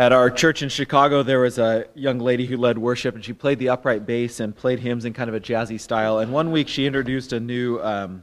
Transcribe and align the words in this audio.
At 0.00 0.14
our 0.14 0.30
church 0.30 0.62
in 0.62 0.70
Chicago, 0.70 1.22
there 1.22 1.40
was 1.40 1.58
a 1.58 1.84
young 1.94 2.20
lady 2.20 2.46
who 2.46 2.56
led 2.56 2.78
worship, 2.78 3.14
and 3.14 3.22
she 3.22 3.34
played 3.34 3.58
the 3.58 3.68
upright 3.68 4.06
bass 4.06 4.40
and 4.40 4.56
played 4.56 4.78
hymns 4.78 5.04
in 5.04 5.12
kind 5.12 5.28
of 5.28 5.34
a 5.34 5.40
jazzy 5.40 5.78
style. 5.78 6.20
And 6.20 6.32
one 6.32 6.52
week, 6.52 6.68
she 6.68 6.86
introduced 6.86 7.34
a 7.34 7.38
new 7.38 7.78
um, 7.80 8.22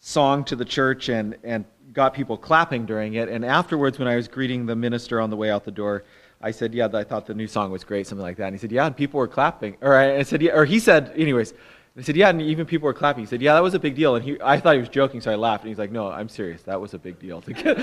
song 0.00 0.44
to 0.44 0.54
the 0.54 0.66
church 0.66 1.08
and, 1.08 1.38
and 1.42 1.64
got 1.94 2.12
people 2.12 2.36
clapping 2.36 2.84
during 2.84 3.14
it. 3.14 3.30
And 3.30 3.42
afterwards, 3.42 3.98
when 3.98 4.06
I 4.06 4.16
was 4.16 4.28
greeting 4.28 4.66
the 4.66 4.76
minister 4.76 5.18
on 5.18 5.30
the 5.30 5.36
way 5.36 5.50
out 5.50 5.64
the 5.64 5.70
door, 5.70 6.04
I 6.42 6.50
said, 6.50 6.74
"Yeah, 6.74 6.90
I 6.92 7.04
thought 7.04 7.24
the 7.24 7.32
new 7.32 7.46
song 7.46 7.70
was 7.72 7.82
great," 7.82 8.06
something 8.06 8.22
like 8.22 8.36
that. 8.36 8.48
And 8.48 8.54
he 8.54 8.58
said, 8.58 8.70
"Yeah," 8.70 8.84
and 8.84 8.94
people 8.94 9.16
were 9.16 9.28
clapping. 9.28 9.78
Or 9.80 9.96
I 9.96 10.24
said, 10.24 10.42
"Yeah," 10.42 10.52
or 10.52 10.66
he 10.66 10.78
said, 10.78 11.10
anyways. 11.16 11.54
I 11.96 12.00
said, 12.00 12.16
yeah, 12.16 12.30
and 12.30 12.40
even 12.40 12.64
people 12.64 12.86
were 12.86 12.94
clapping. 12.94 13.22
He 13.22 13.26
said, 13.26 13.42
yeah, 13.42 13.52
that 13.52 13.62
was 13.62 13.74
a 13.74 13.78
big 13.78 13.94
deal. 13.94 14.16
And 14.16 14.24
he, 14.24 14.38
I 14.42 14.58
thought 14.58 14.74
he 14.74 14.80
was 14.80 14.88
joking, 14.88 15.20
so 15.20 15.30
I 15.30 15.34
laughed. 15.34 15.64
And 15.64 15.68
he's 15.68 15.78
like, 15.78 15.90
no, 15.90 16.10
I'm 16.10 16.28
serious. 16.28 16.62
That 16.62 16.80
was 16.80 16.94
a 16.94 16.98
big 16.98 17.18
deal 17.18 17.42
to 17.42 17.52
get 17.52 17.78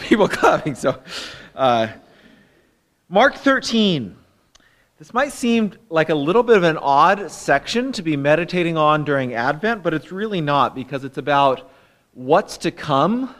people 0.00 0.26
clapping. 0.26 0.74
So, 0.74 0.98
uh, 1.54 1.88
Mark 3.08 3.34
13. 3.34 4.16
This 4.98 5.12
might 5.12 5.32
seem 5.32 5.74
like 5.90 6.08
a 6.08 6.14
little 6.14 6.42
bit 6.42 6.56
of 6.56 6.62
an 6.62 6.78
odd 6.78 7.30
section 7.30 7.92
to 7.92 8.02
be 8.02 8.16
meditating 8.16 8.78
on 8.78 9.04
during 9.04 9.34
Advent, 9.34 9.82
but 9.82 9.92
it's 9.92 10.10
really 10.10 10.40
not 10.40 10.74
because 10.74 11.04
it's 11.04 11.18
about 11.18 11.70
what's 12.14 12.56
to 12.58 12.70
come. 12.70 13.34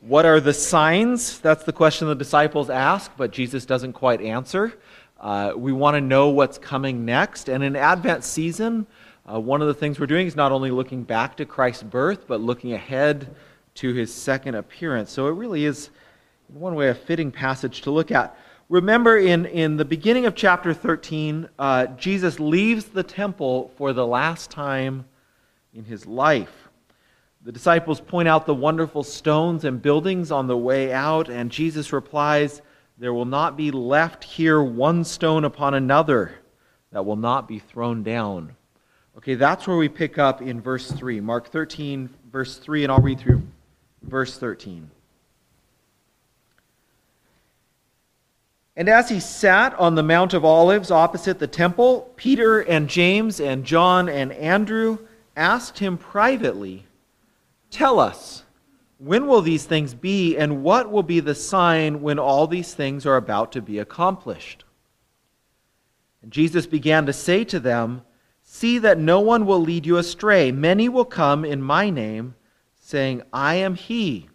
What 0.00 0.24
are 0.24 0.40
the 0.40 0.54
signs? 0.54 1.38
That's 1.40 1.64
the 1.64 1.72
question 1.74 2.08
the 2.08 2.14
disciples 2.14 2.70
ask, 2.70 3.12
but 3.18 3.30
Jesus 3.30 3.66
doesn't 3.66 3.92
quite 3.92 4.22
answer. 4.22 4.72
Uh, 5.20 5.52
we 5.54 5.70
want 5.70 5.96
to 5.96 6.00
know 6.00 6.30
what's 6.30 6.56
coming 6.56 7.04
next. 7.04 7.50
And 7.50 7.62
in 7.62 7.76
Advent 7.76 8.24
season, 8.24 8.86
uh, 9.30 9.40
one 9.40 9.60
of 9.60 9.68
the 9.68 9.74
things 9.74 9.98
we're 9.98 10.06
doing 10.06 10.26
is 10.26 10.36
not 10.36 10.52
only 10.52 10.70
looking 10.70 11.02
back 11.02 11.36
to 11.36 11.44
Christ's 11.44 11.82
birth, 11.82 12.26
but 12.28 12.40
looking 12.40 12.72
ahead 12.72 13.34
to 13.74 13.92
his 13.92 14.12
second 14.14 14.54
appearance. 14.54 15.10
So 15.10 15.26
it 15.26 15.32
really 15.32 15.64
is, 15.64 15.90
in 16.48 16.60
one 16.60 16.74
way, 16.74 16.88
a 16.88 16.94
fitting 16.94 17.32
passage 17.32 17.82
to 17.82 17.90
look 17.90 18.10
at. 18.10 18.38
Remember, 18.68 19.16
in, 19.16 19.46
in 19.46 19.76
the 19.76 19.84
beginning 19.84 20.26
of 20.26 20.34
chapter 20.34 20.72
13, 20.72 21.48
uh, 21.58 21.86
Jesus 21.86 22.40
leaves 22.40 22.86
the 22.86 23.02
temple 23.02 23.72
for 23.76 23.92
the 23.92 24.06
last 24.06 24.50
time 24.50 25.04
in 25.74 25.84
his 25.84 26.06
life. 26.06 26.68
The 27.44 27.52
disciples 27.52 28.00
point 28.00 28.26
out 28.26 28.46
the 28.46 28.54
wonderful 28.54 29.04
stones 29.04 29.64
and 29.64 29.80
buildings 29.80 30.32
on 30.32 30.46
the 30.46 30.56
way 30.56 30.92
out, 30.92 31.28
and 31.28 31.50
Jesus 31.50 31.92
replies, 31.92 32.62
There 32.98 33.14
will 33.14 33.24
not 33.24 33.56
be 33.56 33.70
left 33.70 34.24
here 34.24 34.62
one 34.62 35.04
stone 35.04 35.44
upon 35.44 35.74
another 35.74 36.34
that 36.90 37.06
will 37.06 37.16
not 37.16 37.46
be 37.46 37.58
thrown 37.60 38.02
down. 38.02 38.56
Okay, 39.16 39.34
that's 39.34 39.66
where 39.66 39.78
we 39.78 39.88
pick 39.88 40.18
up 40.18 40.42
in 40.42 40.60
verse 40.60 40.90
3. 40.90 41.20
Mark 41.20 41.48
13, 41.48 42.10
verse 42.30 42.58
3, 42.58 42.84
and 42.84 42.92
I'll 42.92 43.00
read 43.00 43.18
through 43.18 43.42
verse 44.02 44.38
13. 44.38 44.90
And 48.76 48.90
as 48.90 49.08
he 49.08 49.20
sat 49.20 49.72
on 49.78 49.94
the 49.94 50.02
Mount 50.02 50.34
of 50.34 50.44
Olives 50.44 50.90
opposite 50.90 51.38
the 51.38 51.46
temple, 51.46 52.12
Peter 52.16 52.60
and 52.60 52.90
James 52.90 53.40
and 53.40 53.64
John 53.64 54.10
and 54.10 54.32
Andrew 54.32 54.98
asked 55.34 55.78
him 55.78 55.96
privately, 55.96 56.84
Tell 57.70 57.98
us, 57.98 58.42
when 58.98 59.26
will 59.26 59.40
these 59.40 59.64
things 59.64 59.94
be, 59.94 60.36
and 60.36 60.62
what 60.62 60.90
will 60.90 61.02
be 61.02 61.20
the 61.20 61.34
sign 61.34 62.02
when 62.02 62.18
all 62.18 62.46
these 62.46 62.74
things 62.74 63.06
are 63.06 63.16
about 63.16 63.50
to 63.52 63.62
be 63.62 63.78
accomplished? 63.78 64.64
And 66.22 66.30
Jesus 66.30 66.66
began 66.66 67.06
to 67.06 67.14
say 67.14 67.44
to 67.44 67.58
them, 67.58 68.02
See 68.48 68.78
that 68.78 68.98
no 68.98 69.20
one 69.20 69.44
will 69.44 69.60
lead 69.60 69.84
you 69.84 69.98
astray. 69.98 70.52
Many 70.52 70.88
will 70.88 71.04
come 71.04 71.44
in 71.44 71.60
my 71.60 71.90
name, 71.90 72.36
saying, 72.80 73.22
I 73.32 73.56
am 73.56 73.74
he, 73.74 74.28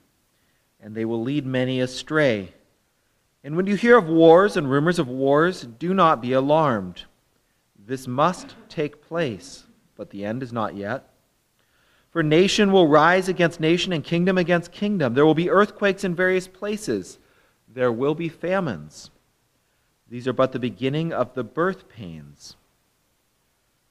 and 0.81 0.93
they 0.93 1.05
will 1.05 1.23
lead 1.23 1.45
many 1.45 1.79
astray. 1.79 2.53
And 3.43 3.55
when 3.55 3.65
you 3.65 3.75
hear 3.75 3.97
of 3.97 4.07
wars 4.07 4.57
and 4.57 4.69
rumors 4.69 4.99
of 4.99 5.07
wars, 5.07 5.61
do 5.61 5.93
not 5.93 6.21
be 6.21 6.33
alarmed. 6.33 7.05
This 7.83 8.05
must 8.05 8.55
take 8.69 9.01
place, 9.01 9.63
but 9.95 10.09
the 10.09 10.25
end 10.25 10.43
is 10.43 10.53
not 10.53 10.75
yet. 10.75 11.07
For 12.11 12.21
nation 12.21 12.73
will 12.73 12.89
rise 12.89 13.29
against 13.29 13.61
nation 13.61 13.93
and 13.93 14.03
kingdom 14.03 14.37
against 14.37 14.73
kingdom. 14.73 15.13
There 15.13 15.25
will 15.25 15.33
be 15.33 15.49
earthquakes 15.49 16.03
in 16.03 16.13
various 16.13 16.47
places. 16.47 17.17
There 17.67 17.91
will 17.91 18.13
be 18.13 18.27
famines. 18.27 19.09
These 20.09 20.27
are 20.27 20.33
but 20.33 20.51
the 20.51 20.59
beginning 20.59 21.13
of 21.13 21.33
the 21.33 21.45
birth 21.45 21.87
pains. 21.87 22.57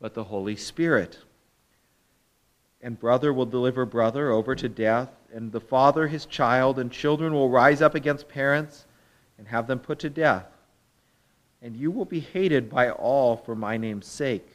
but 0.00 0.14
the 0.14 0.24
Holy 0.24 0.56
Spirit. 0.56 1.18
And 2.82 2.98
brother 2.98 3.32
will 3.32 3.46
deliver 3.46 3.84
brother 3.84 4.30
over 4.30 4.54
to 4.54 4.68
death, 4.68 5.10
and 5.32 5.50
the 5.50 5.60
father 5.60 6.08
his 6.08 6.26
child, 6.26 6.78
and 6.78 6.90
children 6.92 7.32
will 7.32 7.50
rise 7.50 7.82
up 7.82 7.94
against 7.94 8.28
parents 8.28 8.86
and 9.38 9.48
have 9.48 9.66
them 9.66 9.78
put 9.78 9.98
to 10.00 10.10
death. 10.10 10.46
And 11.62 11.76
you 11.76 11.90
will 11.90 12.04
be 12.04 12.20
hated 12.20 12.70
by 12.70 12.90
all 12.90 13.36
for 13.36 13.54
my 13.54 13.76
name's 13.76 14.06
sake. 14.06 14.46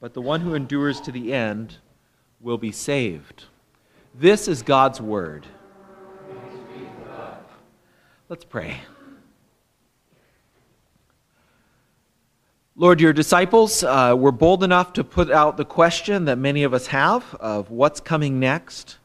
But 0.00 0.14
the 0.14 0.22
one 0.22 0.40
who 0.40 0.54
endures 0.54 1.00
to 1.02 1.12
the 1.12 1.32
end 1.34 1.76
will 2.40 2.58
be 2.58 2.72
saved. 2.72 3.44
This 4.14 4.48
is 4.48 4.62
God's 4.62 5.00
word. 5.00 5.46
Let's 8.28 8.44
pray. 8.44 8.80
Lord, 12.80 13.00
your 13.00 13.12
disciples 13.12 13.82
uh, 13.82 14.14
were 14.16 14.30
bold 14.30 14.62
enough 14.62 14.92
to 14.92 15.02
put 15.02 15.32
out 15.32 15.56
the 15.56 15.64
question 15.64 16.26
that 16.26 16.38
many 16.38 16.62
of 16.62 16.72
us 16.72 16.86
have 16.86 17.34
of 17.40 17.72
what's 17.72 17.98
coming 17.98 18.38
next? 18.38 18.98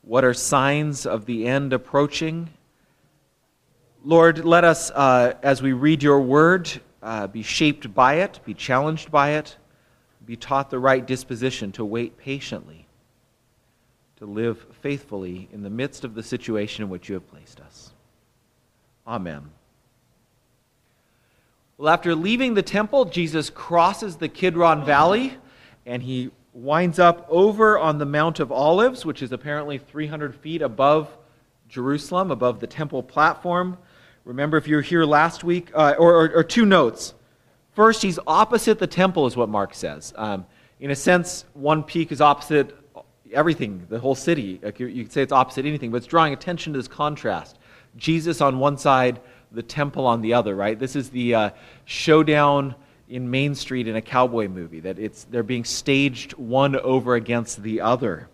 What 0.00 0.24
are 0.24 0.32
signs 0.32 1.04
of 1.04 1.26
the 1.26 1.46
end 1.46 1.74
approaching? 1.74 2.48
Lord, 4.02 4.46
let 4.46 4.64
us, 4.64 4.90
uh, 4.92 5.34
as 5.42 5.60
we 5.60 5.74
read 5.74 6.02
your 6.02 6.22
word, 6.22 6.70
uh, 7.02 7.26
be 7.26 7.42
shaped 7.42 7.92
by 7.92 8.14
it, 8.14 8.40
be 8.46 8.54
challenged 8.54 9.10
by 9.10 9.32
it, 9.32 9.58
be 10.24 10.36
taught 10.36 10.70
the 10.70 10.78
right 10.78 11.06
disposition 11.06 11.70
to 11.72 11.84
wait 11.84 12.16
patiently, 12.16 12.86
to 14.16 14.24
live 14.24 14.64
faithfully 14.80 15.50
in 15.52 15.62
the 15.62 15.68
midst 15.68 16.02
of 16.02 16.14
the 16.14 16.22
situation 16.22 16.82
in 16.82 16.88
which 16.88 17.10
you 17.10 17.14
have 17.16 17.30
placed 17.30 17.60
us. 17.60 17.90
Amen. 19.06 19.50
Well, 21.78 21.94
after 21.94 22.16
leaving 22.16 22.54
the 22.54 22.62
temple, 22.62 23.04
Jesus 23.04 23.50
crosses 23.50 24.16
the 24.16 24.28
Kidron 24.28 24.84
Valley 24.84 25.34
and 25.86 26.02
he 26.02 26.32
winds 26.52 26.98
up 26.98 27.24
over 27.30 27.78
on 27.78 27.98
the 27.98 28.04
Mount 28.04 28.40
of 28.40 28.50
Olives, 28.50 29.06
which 29.06 29.22
is 29.22 29.30
apparently 29.30 29.78
300 29.78 30.34
feet 30.34 30.60
above 30.60 31.08
Jerusalem, 31.68 32.32
above 32.32 32.58
the 32.58 32.66
temple 32.66 33.00
platform. 33.04 33.78
Remember, 34.24 34.56
if 34.56 34.66
you 34.66 34.74
were 34.74 34.82
here 34.82 35.04
last 35.04 35.44
week, 35.44 35.70
uh, 35.72 35.94
or, 36.00 36.24
or, 36.24 36.38
or, 36.38 36.42
two 36.42 36.66
notes. 36.66 37.14
First, 37.76 38.02
he's 38.02 38.18
opposite 38.26 38.80
the 38.80 38.88
temple, 38.88 39.28
is 39.28 39.36
what 39.36 39.48
Mark 39.48 39.72
says. 39.72 40.12
Um, 40.16 40.46
in 40.80 40.90
a 40.90 40.96
sense, 40.96 41.44
one 41.54 41.84
peak 41.84 42.10
is 42.10 42.20
opposite 42.20 42.76
everything, 43.32 43.86
the 43.88 44.00
whole 44.00 44.16
city. 44.16 44.60
You 44.78 45.04
could 45.04 45.12
say 45.12 45.22
it's 45.22 45.32
opposite 45.32 45.64
anything, 45.64 45.92
but 45.92 45.98
it's 45.98 46.06
drawing 46.06 46.32
attention 46.32 46.72
to 46.72 46.78
this 46.80 46.88
contrast. 46.88 47.56
Jesus 47.96 48.40
on 48.40 48.58
one 48.58 48.76
side, 48.78 49.20
the 49.52 49.62
temple 49.62 50.06
on 50.06 50.20
the 50.20 50.34
other, 50.34 50.54
right? 50.54 50.78
This 50.78 50.96
is 50.96 51.10
the 51.10 51.34
uh, 51.34 51.50
showdown 51.84 52.74
in 53.08 53.30
Main 53.30 53.54
Street 53.54 53.88
in 53.88 53.96
a 53.96 54.02
cowboy 54.02 54.48
movie, 54.48 54.80
that 54.80 54.98
it's, 54.98 55.24
they're 55.24 55.42
being 55.42 55.64
staged 55.64 56.34
one 56.34 56.76
over 56.76 57.14
against 57.14 57.62
the 57.62 57.80
other. 57.80 58.28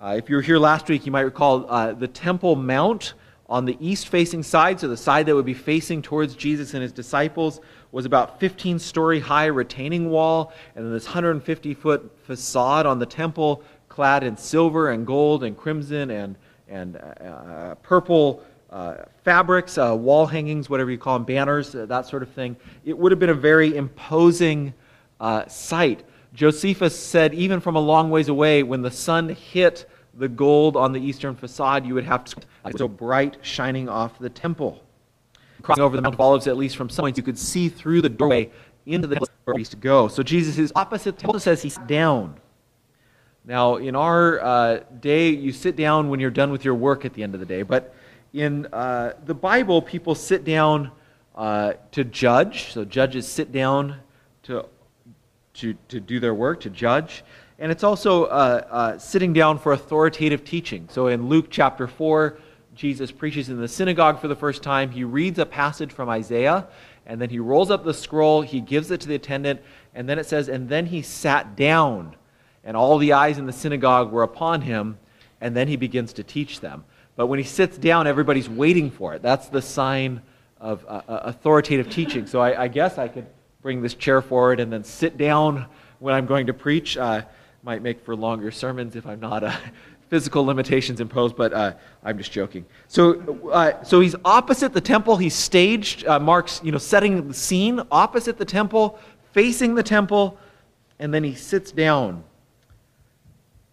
Uh, 0.00 0.14
if 0.16 0.28
you 0.28 0.36
were 0.36 0.42
here 0.42 0.58
last 0.58 0.88
week, 0.88 1.06
you 1.06 1.12
might 1.12 1.22
recall 1.22 1.70
uh, 1.70 1.92
the 1.92 2.08
Temple 2.08 2.56
Mount 2.56 3.14
on 3.48 3.64
the 3.64 3.76
east 3.80 4.08
facing 4.08 4.42
side, 4.42 4.80
so 4.80 4.88
the 4.88 4.96
side 4.96 5.26
that 5.26 5.34
would 5.34 5.46
be 5.46 5.54
facing 5.54 6.02
towards 6.02 6.34
Jesus 6.34 6.74
and 6.74 6.82
his 6.82 6.92
disciples, 6.92 7.60
was 7.92 8.04
about 8.04 8.40
15 8.40 8.78
story 8.78 9.20
high 9.20 9.46
retaining 9.46 10.10
wall, 10.10 10.52
and 10.74 10.84
then 10.84 10.92
this 10.92 11.04
150 11.04 11.74
foot 11.74 12.10
facade 12.24 12.86
on 12.86 12.98
the 12.98 13.06
temple, 13.06 13.62
clad 13.88 14.24
in 14.24 14.36
silver 14.36 14.90
and 14.90 15.06
gold 15.06 15.44
and 15.44 15.56
crimson 15.56 16.10
and, 16.10 16.36
and 16.68 16.96
uh, 16.96 17.24
uh 17.24 17.74
purple 17.76 18.42
fabrics, 19.24 19.78
uh, 19.78 19.94
wall 19.96 20.26
hangings, 20.26 20.68
whatever 20.68 20.90
you 20.90 20.98
call 20.98 21.14
them, 21.18 21.24
banners, 21.24 21.74
uh, 21.74 21.86
that 21.86 22.06
sort 22.06 22.22
of 22.22 22.28
thing. 22.30 22.56
It 22.84 22.96
would 22.96 23.10
have 23.12 23.18
been 23.18 23.30
a 23.30 23.34
very 23.34 23.76
imposing 23.76 24.74
uh, 25.20 25.46
sight. 25.46 26.04
Josephus 26.34 26.98
said, 26.98 27.32
even 27.34 27.60
from 27.60 27.76
a 27.76 27.80
long 27.80 28.10
ways 28.10 28.28
away, 28.28 28.62
when 28.62 28.82
the 28.82 28.90
sun 28.90 29.30
hit 29.30 29.88
the 30.14 30.28
gold 30.28 30.76
on 30.76 30.92
the 30.92 31.00
eastern 31.00 31.34
facade, 31.34 31.86
you 31.86 31.94
would 31.94 32.04
have 32.04 32.24
to, 32.24 32.36
so 32.76 32.88
bright 32.88 33.38
shining 33.42 33.88
off 33.88 34.18
the 34.18 34.30
temple. 34.30 34.82
crossing 35.62 35.84
over 35.84 35.96
the 35.96 36.02
Mount 36.02 36.14
of 36.14 36.20
Olives, 36.20 36.46
at 36.46 36.56
least 36.56 36.76
from 36.76 36.88
some 36.88 37.04
points, 37.04 37.16
you 37.16 37.22
could 37.22 37.38
see 37.38 37.68
through 37.68 38.02
the 38.02 38.08
doorway 38.08 38.50
into 38.86 39.08
the 39.08 39.16
temple 39.16 39.34
where 39.44 39.54
he 39.54 39.60
used 39.60 39.72
to 39.72 39.76
go. 39.76 40.08
So 40.08 40.22
Jesus 40.22 40.58
is 40.58 40.72
opposite 40.76 41.16
the 41.16 41.22
temple, 41.22 41.40
says 41.40 41.62
he's 41.62 41.78
down. 41.86 42.36
Now, 43.44 43.76
in 43.76 43.94
our 43.94 44.40
uh, 44.40 44.80
day, 45.00 45.30
you 45.30 45.52
sit 45.52 45.76
down 45.76 46.08
when 46.08 46.18
you're 46.18 46.30
done 46.30 46.50
with 46.50 46.64
your 46.64 46.74
work 46.74 47.04
at 47.04 47.14
the 47.14 47.22
end 47.22 47.34
of 47.34 47.40
the 47.40 47.46
day, 47.46 47.62
but 47.62 47.94
in 48.32 48.66
uh, 48.72 49.14
the 49.24 49.34
Bible, 49.34 49.80
people 49.80 50.14
sit 50.14 50.44
down 50.44 50.90
uh, 51.34 51.74
to 51.92 52.04
judge. 52.04 52.72
So 52.72 52.84
judges 52.84 53.26
sit 53.26 53.52
down 53.52 53.96
to, 54.44 54.66
to, 55.54 55.74
to 55.88 56.00
do 56.00 56.20
their 56.20 56.34
work, 56.34 56.60
to 56.60 56.70
judge. 56.70 57.24
And 57.58 57.72
it's 57.72 57.84
also 57.84 58.24
uh, 58.24 58.66
uh, 58.70 58.98
sitting 58.98 59.32
down 59.32 59.58
for 59.58 59.72
authoritative 59.72 60.44
teaching. 60.44 60.88
So 60.90 61.06
in 61.06 61.28
Luke 61.28 61.46
chapter 61.50 61.86
4, 61.86 62.38
Jesus 62.74 63.10
preaches 63.10 63.48
in 63.48 63.58
the 63.58 63.68
synagogue 63.68 64.20
for 64.20 64.28
the 64.28 64.36
first 64.36 64.62
time. 64.62 64.90
He 64.90 65.04
reads 65.04 65.38
a 65.38 65.46
passage 65.46 65.90
from 65.90 66.10
Isaiah, 66.10 66.68
and 67.06 67.18
then 67.20 67.30
he 67.30 67.38
rolls 67.38 67.70
up 67.70 67.84
the 67.84 67.94
scroll, 67.94 68.42
he 68.42 68.60
gives 68.60 68.90
it 68.90 69.00
to 69.00 69.08
the 69.08 69.14
attendant, 69.14 69.62
and 69.94 70.06
then 70.06 70.18
it 70.18 70.26
says, 70.26 70.48
And 70.48 70.68
then 70.68 70.84
he 70.84 71.00
sat 71.00 71.56
down, 71.56 72.14
and 72.62 72.76
all 72.76 72.98
the 72.98 73.14
eyes 73.14 73.38
in 73.38 73.46
the 73.46 73.52
synagogue 73.52 74.12
were 74.12 74.22
upon 74.22 74.60
him, 74.60 74.98
and 75.40 75.56
then 75.56 75.68
he 75.68 75.76
begins 75.76 76.12
to 76.14 76.22
teach 76.22 76.60
them. 76.60 76.84
But 77.16 77.26
when 77.26 77.38
he 77.38 77.44
sits 77.44 77.78
down, 77.78 78.06
everybody's 78.06 78.48
waiting 78.48 78.90
for 78.90 79.14
it. 79.14 79.22
That's 79.22 79.48
the 79.48 79.62
sign 79.62 80.22
of 80.60 80.84
uh, 80.86 81.02
uh 81.08 81.20
authoritative 81.24 81.90
teaching. 81.90 82.26
So 82.26 82.40
I, 82.40 82.64
I, 82.64 82.68
guess 82.68 82.96
I 82.96 83.08
could 83.08 83.26
bring 83.60 83.82
this 83.82 83.92
chair 83.92 84.22
forward 84.22 84.58
and 84.58 84.72
then 84.72 84.84
sit 84.84 85.18
down 85.18 85.66
when 85.98 86.14
I'm 86.14 86.24
going 86.26 86.46
to 86.46 86.54
preach. 86.54 86.96
Uh, 86.96 87.22
might 87.62 87.82
make 87.82 88.00
for 88.04 88.14
longer 88.14 88.52
sermons 88.52 88.94
if 88.94 89.06
I'm 89.06 89.18
not 89.18 89.42
uh, 89.42 89.52
physical 90.08 90.44
limitations 90.44 91.00
imposed, 91.00 91.36
but 91.36 91.52
uh, 91.52 91.72
I'm 92.04 92.16
just 92.16 92.30
joking. 92.30 92.64
So, 92.86 93.50
uh, 93.50 93.82
so 93.82 94.00
he's 94.00 94.14
opposite 94.24 94.72
the 94.72 94.80
temple. 94.80 95.16
He's 95.16 95.34
staged, 95.34 96.06
uh, 96.06 96.20
Mark's, 96.20 96.60
you 96.62 96.70
know, 96.70 96.78
setting 96.78 97.26
the 97.26 97.34
scene 97.34 97.80
opposite 97.90 98.38
the 98.38 98.44
temple, 98.44 99.00
facing 99.32 99.74
the 99.74 99.82
temple, 99.82 100.38
and 101.00 101.12
then 101.12 101.24
he 101.24 101.34
sits 101.34 101.72
down. 101.72 102.22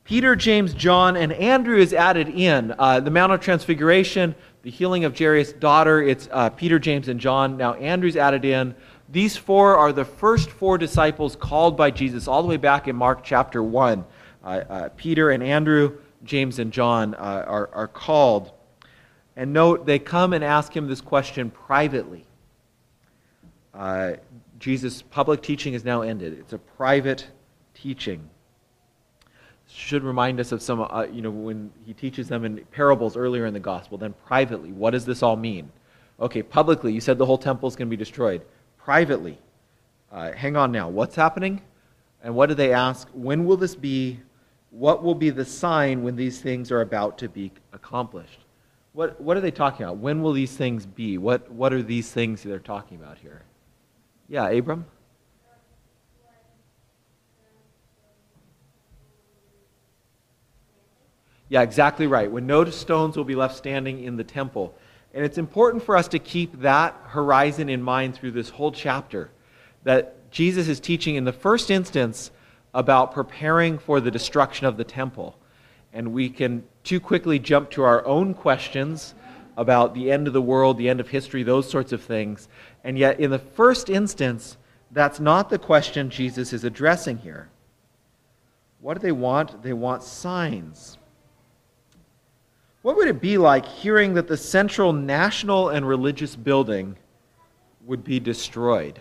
Peter, 0.04 0.36
James, 0.36 0.74
John, 0.74 1.16
and 1.16 1.32
Andrew 1.32 1.78
is 1.78 1.94
added 1.94 2.28
in. 2.28 2.76
Uh, 2.78 3.00
the 3.00 3.10
Mount 3.10 3.32
of 3.32 3.40
Transfiguration, 3.40 4.36
the 4.62 4.70
healing 4.70 5.06
of 5.06 5.18
Jairus' 5.18 5.54
daughter, 5.54 6.02
it's 6.02 6.28
uh, 6.32 6.50
Peter, 6.50 6.78
James, 6.78 7.08
and 7.08 7.20
John. 7.20 7.56
Now 7.56 7.74
Andrew's 7.76 8.18
added 8.18 8.44
in. 8.44 8.76
These 9.08 9.38
four 9.38 9.78
are 9.78 9.94
the 9.94 10.04
first 10.04 10.50
four 10.50 10.78
disciples 10.78 11.38
called 11.38 11.78
by 11.78 11.92
Jesus 11.92 12.28
all 12.28 12.42
the 12.42 12.50
way 12.50 12.58
back 12.58 12.88
in 12.88 12.96
Mark 12.96 13.24
chapter 13.24 13.64
1. 13.64 14.04
Uh, 14.44 14.90
Peter 14.98 15.32
and 15.32 15.42
Andrew, 15.42 15.98
James 16.26 16.60
and 16.60 16.74
John 16.74 17.16
uh, 17.16 17.46
are, 17.48 17.70
are 17.74 17.88
called. 17.88 18.52
And 19.38 19.54
note, 19.54 19.86
they 19.86 20.00
come 20.00 20.34
and 20.34 20.44
ask 20.44 20.76
him 20.76 20.88
this 20.88 21.02
question 21.02 21.50
privately. 21.50 22.26
Uh, 23.74 24.14
Jesus' 24.60 25.02
public 25.02 25.42
teaching 25.42 25.74
is 25.74 25.86
now 25.86 26.02
ended. 26.02 26.34
It's 26.40 26.54
a 26.54 26.58
private 26.58 27.28
teaching. 27.74 28.30
Should 29.68 30.04
remind 30.04 30.40
us 30.40 30.52
of 30.52 30.62
some, 30.62 30.82
uh, 30.82 31.08
you 31.12 31.22
know, 31.22 31.32
when 31.32 31.72
he 31.86 31.94
teaches 31.94 32.28
them 32.28 32.46
in 32.46 32.64
parables 32.72 33.18
earlier 33.18 33.46
in 33.46 33.54
the 33.54 33.60
gospel. 33.60 33.98
Then 33.98 34.14
privately, 34.26 34.72
what 34.72 34.92
does 34.92 35.06
this 35.06 35.24
all 35.24 35.36
mean? 35.36 35.72
Okay, 36.20 36.44
publicly, 36.44 36.94
you 36.94 37.02
said 37.02 37.18
the 37.18 37.26
whole 37.26 37.38
temple 37.38 37.68
is 37.68 37.76
going 37.76 37.88
to 37.88 37.90
be 37.90 37.98
destroyed. 37.98 38.44
Privately, 38.78 39.38
uh, 40.12 40.32
hang 40.32 40.56
on 40.56 40.72
now. 40.72 40.90
What's 40.90 41.16
happening? 41.16 41.62
And 42.24 42.36
what 42.36 42.50
do 42.50 42.56
they 42.56 42.72
ask? 42.72 43.08
When 43.14 43.46
will 43.46 43.58
this 43.58 43.76
be? 43.76 44.20
What 44.70 45.04
will 45.04 45.16
be 45.16 45.30
the 45.30 45.46
sign 45.46 46.04
when 46.04 46.16
these 46.16 46.42
things 46.42 46.72
are 46.72 46.82
about 46.82 47.18
to 47.20 47.30
be 47.30 47.52
accomplished? 47.74 48.40
What, 48.94 49.20
what 49.20 49.38
are 49.38 49.42
they 49.42 49.52
talking 49.52 49.86
about? 49.86 49.98
When 49.98 50.22
will 50.22 50.34
these 50.34 50.56
things 50.56 50.86
be? 50.86 51.18
What, 51.18 51.52
what 51.52 51.74
are 51.74 51.82
these 51.82 52.12
things 52.12 52.44
they're 52.44 52.60
talking 52.60 52.98
about 52.98 53.18
here? 53.18 53.44
Yeah, 54.30 54.48
Abram? 54.50 54.86
Yeah, 61.50 61.62
exactly 61.62 62.08
right. 62.08 62.32
When 62.32 62.48
no 62.48 62.66
stones 62.66 63.18
will 63.18 63.26
be 63.26 63.36
left 63.36 63.56
standing 63.56 64.04
in 64.04 64.16
the 64.16 64.24
temple. 64.24 64.76
And 65.14 65.24
it's 65.24 65.38
important 65.38 65.84
for 65.84 65.96
us 65.96 66.08
to 66.10 66.20
keep 66.20 66.62
that 66.62 66.96
horizon 67.06 67.70
in 67.70 67.82
mind 67.82 68.16
through 68.16 68.32
this 68.32 68.50
whole 68.50 68.72
chapter. 68.72 69.30
That 69.84 70.32
Jesus 70.32 70.68
is 70.68 70.80
teaching 70.80 71.16
in 71.16 71.26
the 71.26 71.34
first 71.34 71.70
instance 71.70 72.32
about 72.74 73.14
preparing 73.14 73.78
for 73.78 74.00
the 74.00 74.10
destruction 74.10 74.66
of 74.66 74.78
the 74.78 74.84
temple. 74.84 75.38
And 75.92 76.12
we 76.12 76.30
can 76.30 76.64
too 76.84 77.00
quickly 77.00 77.38
jump 77.38 77.70
to 77.72 77.84
our 77.84 78.04
own 78.06 78.34
questions 78.34 79.14
about 79.56 79.94
the 79.94 80.12
end 80.12 80.26
of 80.26 80.34
the 80.34 80.42
world, 80.42 80.78
the 80.78 80.90
end 80.90 81.00
of 81.00 81.10
history, 81.10 81.44
those 81.44 81.70
sorts 81.70 81.92
of 81.92 82.02
things. 82.02 82.48
And 82.84 82.98
yet, 82.98 83.20
in 83.20 83.30
the 83.30 83.38
first 83.38 83.90
instance, 83.90 84.58
that's 84.92 85.20
not 85.20 85.50
the 85.50 85.60
question 85.60 86.10
Jesus 86.10 86.54
is 86.54 86.64
addressing 86.64 87.20
here. 87.20 87.50
What 88.80 88.96
do 88.96 89.00
they 89.02 89.12
want? 89.12 89.62
They 89.62 89.74
want 89.74 90.02
signs. 90.02 90.98
What 92.84 92.98
would 92.98 93.08
it 93.08 93.22
be 93.22 93.38
like 93.38 93.66
hearing 93.66 94.14
that 94.16 94.28
the 94.28 94.36
central 94.36 94.92
national 94.92 95.70
and 95.70 95.88
religious 95.88 96.36
building 96.36 96.98
would 97.86 98.04
be 98.04 98.20
destroyed? 98.20 99.00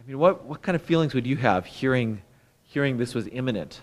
I 0.00 0.08
mean, 0.08 0.18
what, 0.18 0.44
what 0.44 0.62
kind 0.62 0.74
of 0.74 0.82
feelings 0.82 1.14
would 1.14 1.28
you 1.28 1.36
have 1.36 1.64
hearing, 1.64 2.20
hearing 2.64 2.98
this 2.98 3.14
was 3.14 3.28
imminent? 3.30 3.82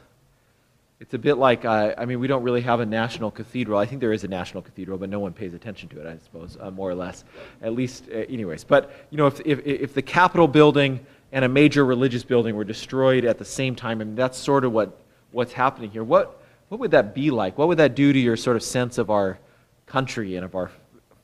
It's 1.00 1.14
a 1.14 1.18
bit 1.18 1.36
like, 1.38 1.64
uh, 1.64 1.94
I 1.98 2.04
mean, 2.04 2.20
we 2.20 2.28
don't 2.28 2.44
really 2.44 2.60
have 2.60 2.82
a 2.82 2.86
national 2.86 3.32
cathedral. 3.32 3.80
I 3.80 3.86
think 3.86 4.02
there 4.02 4.12
is 4.12 4.26
a 4.26 4.28
national 4.28 4.64
cathedral, 4.64 4.98
but 4.98 5.10
no 5.10 5.22
one 5.22 5.32
pays 5.32 5.54
attention 5.54 5.88
to 5.90 6.02
it, 6.02 6.06
I 6.06 6.18
suppose, 6.22 6.58
uh, 6.60 6.72
more 6.72 6.90
or 6.90 6.96
less. 6.96 7.24
At 7.62 7.72
least, 7.72 8.10
uh, 8.12 8.18
anyways. 8.18 8.66
But, 8.66 8.92
you 9.12 9.18
know, 9.18 9.28
if, 9.28 9.40
if, 9.46 9.66
if 9.66 9.94
the 9.94 10.02
Capitol 10.02 10.50
building 10.50 11.00
and 11.32 11.46
a 11.46 11.50
major 11.50 11.86
religious 11.86 12.26
building 12.26 12.54
were 12.54 12.66
destroyed 12.66 13.24
at 13.24 13.38
the 13.38 13.46
same 13.46 13.76
time, 13.76 14.02
I 14.02 14.04
mean, 14.04 14.16
that's 14.16 14.38
sort 14.38 14.66
of 14.66 14.74
what, 14.74 15.00
what's 15.32 15.54
happening 15.54 15.90
here. 15.90 16.04
What, 16.04 16.39
what 16.70 16.80
would 16.80 16.92
that 16.92 17.16
be 17.16 17.32
like? 17.32 17.58
What 17.58 17.68
would 17.68 17.80
that 17.80 17.96
do 17.96 18.14
to 18.14 18.20
your 18.20 18.38
sort 18.38 18.56
of 18.56 18.64
sense 18.64 18.98
of 19.00 19.10
our 19.10 19.40
country 19.88 20.36
and 20.36 20.46
of 20.46 20.56
our 20.56 20.72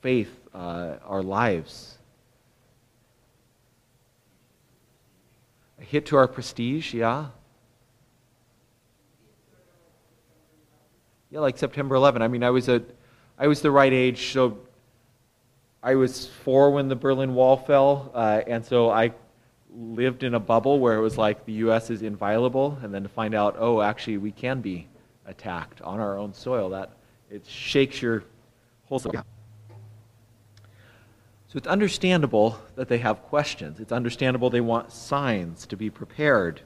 faith, 0.01 0.31
uh, 0.53 0.95
our 1.06 1.21
lives? 1.21 1.97
A 5.80 5.83
hit 5.83 6.07
to 6.07 6.18
our 6.18 6.27
prestige, 6.27 6.94
yeah. 6.94 7.27
Yeah, 11.29 11.39
like 11.39 11.58
September 11.58 11.96
11. 11.96 12.24
I 12.24 12.27
mean, 12.27 12.43
I 12.43 12.50
was 12.50 12.67
a, 12.67 12.81
I 13.38 13.48
was 13.48 13.62
the 13.62 13.72
right 13.72 13.93
age, 13.93 14.31
so 14.31 14.58
I 15.84 15.93
was 15.93 16.27
four 16.43 16.72
when 16.72 16.88
the 16.88 16.96
Berlin 16.96 17.36
Wall 17.36 17.58
fell, 17.58 18.10
uh, 18.15 18.41
and 18.48 18.65
so 18.65 18.89
I 18.89 19.12
lived 19.77 20.24
in 20.24 20.34
a 20.34 20.39
bubble 20.39 20.79
where 20.79 20.96
it 20.96 21.01
was 21.01 21.17
like 21.17 21.46
the 21.46 21.53
U.S. 21.53 21.91
is 21.91 22.01
inviolable, 22.01 22.79
and 22.81 22.91
then 22.91 23.03
to 23.03 23.10
find 23.10 23.36
out, 23.36 23.58
oh, 23.60 23.81
actually, 23.81 24.17
we 24.17 24.31
can 24.31 24.62
be 24.62 24.88
attacked 25.25 25.82
on 25.82 26.00
our 26.00 26.17
own 26.17 26.34
soil. 26.34 26.70
That 26.70 26.91
it 27.29 27.46
shakes 27.46 28.01
your 28.01 28.24
whole. 28.86 29.01
Yeah. 29.13 29.22
So 31.48 31.58
it's 31.58 31.67
understandable 31.67 32.60
that 32.75 32.89
they 32.89 32.98
have 32.98 33.22
questions. 33.24 33.79
It's 33.79 33.91
understandable 33.91 34.50
they 34.50 34.62
want 34.62 34.91
signs 34.91 35.65
to 35.67 35.77
be 35.77 35.89
prepared. 35.89 36.62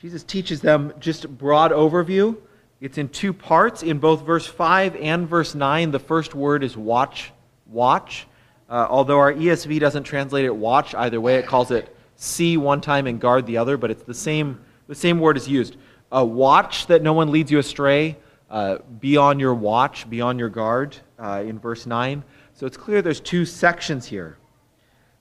Jesus 0.00 0.24
teaches 0.24 0.60
them 0.60 0.92
just 0.98 1.24
a 1.24 1.28
broad 1.28 1.70
overview. 1.70 2.36
It's 2.80 2.98
in 2.98 3.08
two 3.08 3.32
parts. 3.32 3.82
In 3.82 3.98
both 3.98 4.26
verse 4.26 4.46
5 4.46 4.96
and 4.96 5.28
verse 5.28 5.54
9, 5.54 5.92
the 5.92 5.98
first 5.98 6.34
word 6.34 6.64
is 6.64 6.76
watch. 6.76 7.32
Watch. 7.66 8.26
Uh, 8.68 8.86
although 8.90 9.18
our 9.18 9.32
ESV 9.32 9.78
doesn't 9.78 10.04
translate 10.04 10.44
it 10.44 10.54
watch 10.54 10.94
either 10.94 11.20
way, 11.20 11.36
it 11.36 11.46
calls 11.46 11.70
it 11.70 11.94
see 12.16 12.56
one 12.56 12.80
time 12.80 13.06
and 13.06 13.20
guard 13.20 13.46
the 13.46 13.58
other, 13.58 13.76
but 13.76 13.90
it's 13.90 14.02
the 14.02 14.14
same, 14.14 14.60
the 14.88 14.94
same 14.94 15.20
word 15.20 15.36
is 15.36 15.48
used. 15.48 15.76
Uh, 16.14 16.24
watch 16.24 16.86
that 16.86 17.02
no 17.02 17.12
one 17.12 17.32
leads 17.32 17.50
you 17.50 17.58
astray. 17.58 18.16
Uh, 18.48 18.78
be 19.00 19.16
on 19.16 19.40
your 19.40 19.54
watch, 19.54 20.08
be 20.08 20.20
on 20.20 20.38
your 20.38 20.48
guard 20.48 20.96
uh, 21.18 21.42
in 21.44 21.58
verse 21.58 21.86
9. 21.86 22.22
So 22.52 22.66
it's 22.66 22.76
clear 22.76 23.02
there's 23.02 23.20
two 23.20 23.44
sections 23.44 24.06
here. 24.06 24.38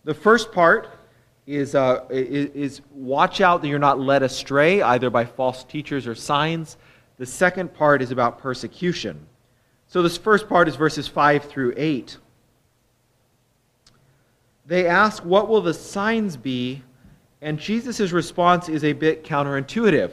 The 0.04 0.14
first 0.14 0.52
part 0.52 1.00
is, 1.48 1.74
uh, 1.74 2.06
is, 2.12 2.50
is 2.54 2.82
watch 2.92 3.42
out 3.42 3.62
that 3.62 3.70
you're 3.70 3.80
not 3.80 4.00
led 4.00 4.22
astray 4.22 4.82
either 4.84 5.10
by 5.10 5.26
false 5.26 5.64
teachers 5.64 6.06
or 6.06 6.14
signs. 6.14 6.78
The 7.18 7.26
second 7.26 7.74
part 7.74 8.02
is 8.02 8.12
about 8.12 8.38
persecution. 8.38 9.26
So 9.88 10.04
this 10.04 10.18
first 10.18 10.48
part 10.48 10.68
is 10.68 10.76
verses 10.76 11.08
5 11.08 11.46
through 11.46 11.74
8. 11.76 12.18
They 14.66 14.86
ask, 14.86 15.26
What 15.26 15.50
will 15.50 15.62
the 15.62 15.74
signs 15.74 16.38
be? 16.38 16.84
And 17.42 17.58
Jesus' 17.58 18.12
response 18.12 18.70
is 18.70 18.84
a 18.84 18.94
bit 18.94 19.24
counterintuitive. 19.24 20.12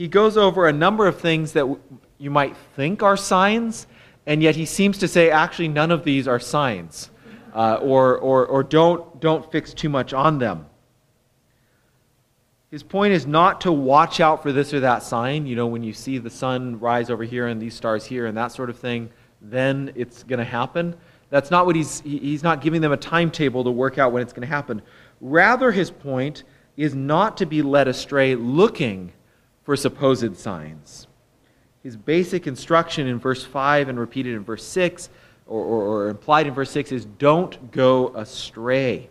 He 0.00 0.08
goes 0.08 0.38
over 0.38 0.66
a 0.66 0.72
number 0.72 1.06
of 1.06 1.20
things 1.20 1.52
that 1.52 1.66
you 2.16 2.30
might 2.30 2.56
think 2.74 3.02
are 3.02 3.18
signs, 3.18 3.86
and 4.24 4.42
yet 4.42 4.56
he 4.56 4.64
seems 4.64 4.96
to 4.96 5.06
say 5.06 5.28
actually 5.28 5.68
none 5.68 5.90
of 5.90 6.04
these 6.04 6.26
are 6.26 6.40
signs 6.40 7.10
uh, 7.54 7.74
or, 7.82 8.16
or, 8.16 8.46
or 8.46 8.62
don't, 8.62 9.20
don't 9.20 9.52
fix 9.52 9.74
too 9.74 9.90
much 9.90 10.14
on 10.14 10.38
them. 10.38 10.64
His 12.70 12.82
point 12.82 13.12
is 13.12 13.26
not 13.26 13.60
to 13.60 13.72
watch 13.72 14.20
out 14.20 14.42
for 14.42 14.52
this 14.52 14.72
or 14.72 14.80
that 14.80 15.02
sign. 15.02 15.44
You 15.44 15.54
know 15.54 15.66
when 15.66 15.82
you 15.82 15.92
see 15.92 16.16
the 16.16 16.30
sun 16.30 16.80
rise 16.80 17.10
over 17.10 17.22
here 17.22 17.48
and 17.48 17.60
these 17.60 17.74
stars 17.74 18.06
here 18.06 18.24
and 18.24 18.34
that 18.38 18.52
sort 18.52 18.70
of 18.70 18.78
thing 18.78 19.10
then 19.42 19.92
it's 19.96 20.22
going 20.22 20.38
to 20.38 20.46
happen. 20.46 20.96
That's 21.28 21.50
not 21.50 21.66
what 21.66 21.76
he's, 21.76 22.00
he's 22.00 22.42
not 22.42 22.62
giving 22.62 22.80
them 22.80 22.92
a 22.92 22.96
timetable 22.96 23.64
to 23.64 23.70
work 23.70 23.98
out 23.98 24.12
when 24.12 24.22
it's 24.22 24.32
going 24.32 24.48
to 24.48 24.54
happen. 24.54 24.80
Rather, 25.20 25.70
his 25.70 25.90
point 25.90 26.44
is 26.78 26.94
not 26.94 27.36
to 27.36 27.44
be 27.44 27.60
led 27.60 27.86
astray 27.86 28.34
looking 28.34 29.12
for 29.62 29.76
supposed 29.76 30.36
signs. 30.36 31.06
His 31.82 31.96
basic 31.96 32.46
instruction 32.46 33.06
in 33.06 33.18
verse 33.18 33.44
5 33.44 33.88
and 33.88 33.98
repeated 33.98 34.34
in 34.34 34.44
verse 34.44 34.64
6, 34.64 35.08
or, 35.46 35.64
or, 35.64 35.82
or 35.82 36.08
implied 36.08 36.46
in 36.46 36.54
verse 36.54 36.70
6, 36.70 36.92
is 36.92 37.04
don't 37.04 37.70
go 37.70 38.08
astray. 38.14 39.08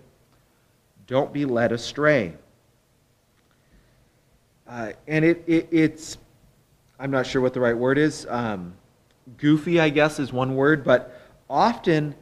Don't 1.08 1.34
be 1.34 1.46
led 1.46 1.72
astray. 1.72 2.34
Uh, 4.68 4.92
and 5.08 5.26
it, 5.26 5.44
it, 5.48 5.68
it's, 5.72 6.18
I'm 7.00 7.10
not 7.10 7.26
sure 7.26 7.42
what 7.42 7.56
the 7.56 7.60
right 7.60 7.76
word 7.76 7.98
is. 7.98 8.28
Um, 8.30 8.74
goofy, 9.38 9.80
I 9.80 9.90
guess, 9.90 10.20
is 10.20 10.32
one 10.32 10.56
word, 10.56 10.84
but 10.84 11.20
often 11.50 12.14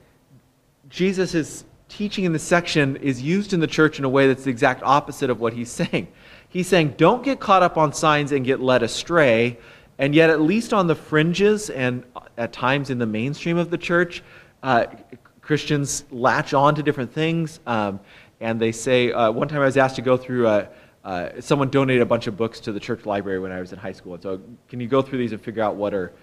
Jesus' 0.89 1.65
teaching 1.89 2.25
in 2.25 2.33
the 2.33 2.39
section 2.39 2.95
is 2.97 3.21
used 3.21 3.53
in 3.53 3.59
the 3.59 3.67
church 3.67 3.99
in 3.99 4.05
a 4.05 4.09
way 4.09 4.27
that's 4.27 4.43
the 4.43 4.49
exact 4.49 4.83
opposite 4.83 5.29
of 5.29 5.39
what 5.39 5.53
he's 5.53 5.71
saying. 5.71 6.07
He's 6.49 6.67
saying, 6.67 6.95
don't 6.97 7.23
get 7.23 7.39
caught 7.39 7.63
up 7.63 7.77
on 7.77 7.93
signs 7.93 8.31
and 8.31 8.45
get 8.45 8.59
led 8.59 8.83
astray. 8.83 9.57
And 9.99 10.13
yet, 10.13 10.29
at 10.29 10.41
least 10.41 10.73
on 10.73 10.87
the 10.87 10.95
fringes 10.95 11.69
and 11.69 12.03
at 12.37 12.53
times 12.53 12.89
in 12.89 12.99
the 12.99 13.05
mainstream 13.05 13.57
of 13.57 13.69
the 13.69 13.77
church, 13.77 14.23
uh, 14.63 14.85
Christians 15.41 16.05
latch 16.11 16.53
on 16.53 16.75
to 16.75 16.83
different 16.83 17.11
things. 17.11 17.59
Um, 17.65 17.99
and 18.39 18.59
they 18.59 18.71
say, 18.71 19.11
uh, 19.11 19.31
one 19.31 19.47
time 19.47 19.61
I 19.61 19.65
was 19.65 19.77
asked 19.77 19.95
to 19.95 20.01
go 20.01 20.15
through 20.15 20.47
a, 20.47 20.69
uh, 21.03 21.29
someone 21.39 21.69
donated 21.69 22.01
a 22.01 22.05
bunch 22.05 22.27
of 22.27 22.37
books 22.37 22.59
to 22.59 22.71
the 22.71 22.79
church 22.79 23.05
library 23.05 23.39
when 23.39 23.51
I 23.51 23.59
was 23.59 23.73
in 23.73 23.79
high 23.79 23.93
school. 23.93 24.13
And 24.13 24.21
so, 24.21 24.41
can 24.67 24.79
you 24.79 24.87
go 24.87 25.01
through 25.01 25.19
these 25.19 25.31
and 25.31 25.41
figure 25.41 25.63
out 25.63 25.75
what 25.75 25.93
are 25.93 26.13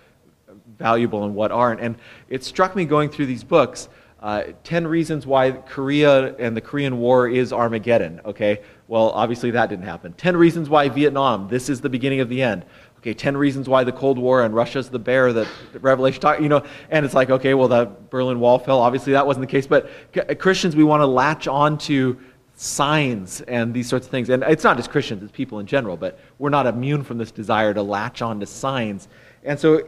valuable 0.79 1.25
and 1.25 1.35
what 1.35 1.51
aren't? 1.51 1.81
And 1.81 1.97
it 2.29 2.45
struck 2.45 2.77
me 2.77 2.85
going 2.85 3.09
through 3.09 3.27
these 3.27 3.43
books 3.43 3.89
uh, 4.25 4.43
10 4.63 4.87
reasons 4.87 5.27
why 5.27 5.51
Korea 5.51 6.35
and 6.37 6.57
the 6.57 6.61
Korean 6.63 6.97
War 6.97 7.29
is 7.29 7.53
Armageddon. 7.53 8.23
Okay, 8.25 8.63
well, 8.89 9.11
obviously 9.11 9.51
that 9.51 9.69
didn't 9.69 9.85
happen. 9.85 10.15
10 10.15 10.35
reasons 10.35 10.71
why 10.71 10.89
Vietnam, 10.89 11.47
this 11.49 11.69
is 11.69 11.83
the 11.83 11.91
beginning 11.91 12.21
of 12.21 12.31
the 12.31 12.41
end. 12.41 12.65
Okay, 13.01 13.13
10 13.13 13.37
reasons 13.37 13.69
why 13.69 13.85
the 13.85 13.93
Cold 13.93 14.19
War 14.19 14.43
and 14.43 14.55
Russia's 14.55 14.89
the 14.89 14.99
bear 14.99 15.35
that 15.35 15.47
Revelation 15.75 16.23
talk, 16.23 16.41
you 16.41 16.49
know, 16.49 16.65
and 16.89 17.05
it's 17.05 17.13
like, 17.13 17.29
okay, 17.29 17.53
well, 17.53 17.69
the 17.69 17.91
Berlin 18.09 18.41
Wall 18.41 18.59
fell. 18.59 18.81
Obviously 18.81 19.13
that 19.13 19.27
wasn't 19.27 19.47
the 19.47 19.51
case. 19.51 19.67
But 19.67 19.91
Christians, 20.39 20.75
we 20.75 20.85
want 20.85 21.03
to 21.03 21.07
latch 21.07 21.47
on 21.47 21.77
to 21.81 22.19
signs 22.57 23.43
and 23.43 23.75
these 23.75 23.91
sorts 23.91 24.07
of 24.07 24.11
things. 24.11 24.31
And 24.31 24.43
it's 24.45 24.65
not 24.65 24.79
just 24.79 24.89
Christians, 24.89 25.23
it's 25.23 25.33
people 25.33 25.59
in 25.59 25.67
general, 25.67 25.99
but 25.99 26.19
we're 26.39 26.49
not 26.49 26.67
immune 26.67 27.05
from 27.05 27.19
this 27.19 27.31
desire 27.31 27.75
to 27.75 27.83
latch 27.83 28.23
on 28.23 28.41
to 28.41 28.47
signs. 28.47 29.07
And 29.43 29.61
so 29.61 29.83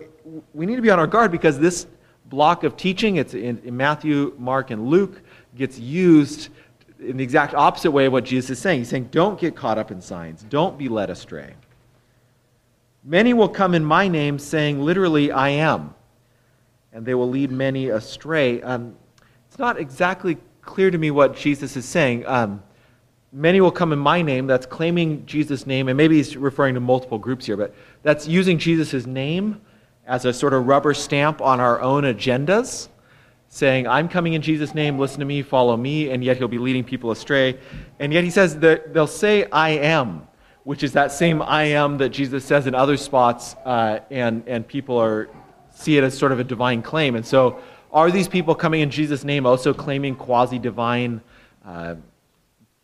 we 0.52 0.66
need 0.66 0.76
to 0.76 0.82
be 0.82 0.90
on 0.90 0.98
our 0.98 1.06
guard 1.06 1.32
because 1.32 1.58
this 1.58 1.86
block 2.28 2.64
of 2.64 2.76
teaching, 2.76 3.16
it's 3.16 3.34
in, 3.34 3.58
in 3.64 3.76
Matthew, 3.76 4.34
Mark, 4.38 4.70
and 4.70 4.86
Luke, 4.86 5.22
gets 5.54 5.78
used 5.78 6.48
in 7.00 7.16
the 7.16 7.24
exact 7.24 7.54
opposite 7.54 7.90
way 7.90 8.06
of 8.06 8.12
what 8.12 8.24
Jesus 8.24 8.50
is 8.50 8.58
saying. 8.58 8.80
He's 8.80 8.88
saying, 8.88 9.08
don't 9.10 9.38
get 9.38 9.54
caught 9.54 9.78
up 9.78 9.90
in 9.90 10.00
signs, 10.00 10.42
don't 10.44 10.78
be 10.78 10.88
led 10.88 11.10
astray. 11.10 11.54
Many 13.04 13.34
will 13.34 13.48
come 13.48 13.74
in 13.74 13.84
my 13.84 14.08
name, 14.08 14.38
saying, 14.38 14.80
literally, 14.80 15.30
I 15.30 15.50
am, 15.50 15.94
and 16.92 17.06
they 17.06 17.14
will 17.14 17.28
lead 17.28 17.50
many 17.50 17.88
astray. 17.88 18.60
Um, 18.62 18.96
it's 19.48 19.58
not 19.58 19.78
exactly 19.78 20.38
clear 20.62 20.90
to 20.90 20.98
me 20.98 21.12
what 21.12 21.36
Jesus 21.36 21.76
is 21.76 21.84
saying. 21.84 22.26
Um, 22.26 22.62
many 23.32 23.60
will 23.60 23.70
come 23.70 23.92
in 23.92 23.98
my 23.98 24.22
name, 24.22 24.48
that's 24.48 24.66
claiming 24.66 25.24
Jesus' 25.24 25.66
name, 25.66 25.86
and 25.88 25.96
maybe 25.96 26.16
he's 26.16 26.36
referring 26.36 26.74
to 26.74 26.80
multiple 26.80 27.18
groups 27.18 27.46
here, 27.46 27.56
but 27.56 27.74
that's 28.02 28.26
using 28.26 28.58
Jesus' 28.58 29.06
name 29.06 29.60
as 30.06 30.24
a 30.24 30.32
sort 30.32 30.54
of 30.54 30.66
rubber 30.66 30.94
stamp 30.94 31.40
on 31.40 31.60
our 31.60 31.80
own 31.80 32.04
agendas, 32.04 32.88
saying, 33.48 33.86
I'm 33.86 34.08
coming 34.08 34.34
in 34.34 34.42
Jesus' 34.42 34.74
name, 34.74 34.98
listen 34.98 35.20
to 35.20 35.26
me, 35.26 35.42
follow 35.42 35.76
me, 35.76 36.10
and 36.10 36.22
yet 36.22 36.36
he'll 36.36 36.48
be 36.48 36.58
leading 36.58 36.84
people 36.84 37.10
astray. 37.10 37.58
And 37.98 38.12
yet 38.12 38.22
he 38.24 38.30
says 38.30 38.58
that 38.60 38.92
they'll 38.94 39.06
say, 39.06 39.48
I 39.50 39.70
am, 39.70 40.26
which 40.64 40.82
is 40.82 40.92
that 40.92 41.12
same 41.12 41.42
I 41.42 41.64
am 41.64 41.98
that 41.98 42.10
Jesus 42.10 42.44
says 42.44 42.66
in 42.66 42.74
other 42.74 42.96
spots, 42.96 43.54
uh, 43.64 44.00
and, 44.10 44.44
and 44.46 44.66
people 44.66 44.96
are, 44.98 45.28
see 45.74 45.96
it 45.96 46.04
as 46.04 46.16
sort 46.16 46.32
of 46.32 46.40
a 46.40 46.44
divine 46.44 46.82
claim. 46.82 47.16
And 47.16 47.26
so, 47.26 47.60
are 47.92 48.10
these 48.10 48.28
people 48.28 48.54
coming 48.54 48.82
in 48.82 48.90
Jesus' 48.90 49.24
name 49.24 49.46
also 49.46 49.72
claiming 49.72 50.16
quasi 50.16 50.58
divine 50.58 51.22
uh, 51.64 51.94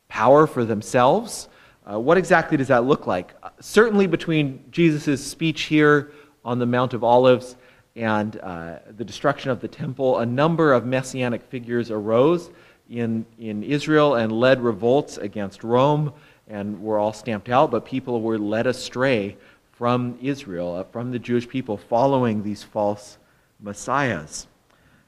power 0.09 0.47
for 0.47 0.65
themselves? 0.65 1.49
Uh, 1.85 1.99
what 1.99 2.17
exactly 2.17 2.57
does 2.57 2.69
that 2.69 2.85
look 2.85 3.07
like? 3.07 3.35
Uh, 3.43 3.51
certainly, 3.61 4.07
between 4.07 4.65
Jesus' 4.71 5.25
speech 5.27 5.63
here, 5.63 6.13
on 6.45 6.59
the 6.59 6.67
Mount 6.67 6.95
of 6.95 7.05
Olives 7.05 7.57
and 7.95 8.39
uh, 8.39 8.79
the 8.97 9.05
destruction 9.05 9.51
of 9.51 9.61
the 9.61 9.69
temple, 9.69 10.19
a 10.19 10.27
number 10.27 10.73
of 10.73 10.87
messianic 10.87 11.43
figures 11.43 11.91
arose 11.91 12.51
in, 12.91 13.25
in 13.39 13.63
Israel 13.63 14.15
and 14.15 14.33
led 14.33 14.63
revolts 14.63 15.19
against 15.19 15.65
Rome 15.65 16.13
and 16.49 16.83
were 16.83 16.99
all 16.99 17.13
stamped 17.13 17.49
out, 17.49 17.71
but 17.71 17.85
people 17.85 18.21
were 18.21 18.39
led 18.39 18.67
astray 18.67 19.37
from 19.73 20.19
Israel, 20.21 20.77
uh, 20.77 20.85
from 20.85 21.11
the 21.11 21.19
Jewish 21.19 21.49
people, 21.49 21.77
following 21.77 22.43
these 22.43 22.63
false 22.63 23.19
messiahs. 23.61 24.47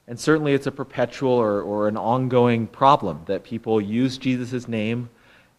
And 0.07 0.19
certainly 0.19 0.53
it's 0.53 0.67
a 0.67 0.71
perpetual 0.71 1.31
or, 1.31 1.61
or 1.61 1.87
an 1.87 1.97
ongoing 1.97 2.67
problem 2.67 3.21
that 3.25 3.43
people 3.43 3.81
use 3.81 4.17
Jesus' 4.17 4.67
name 4.67 5.09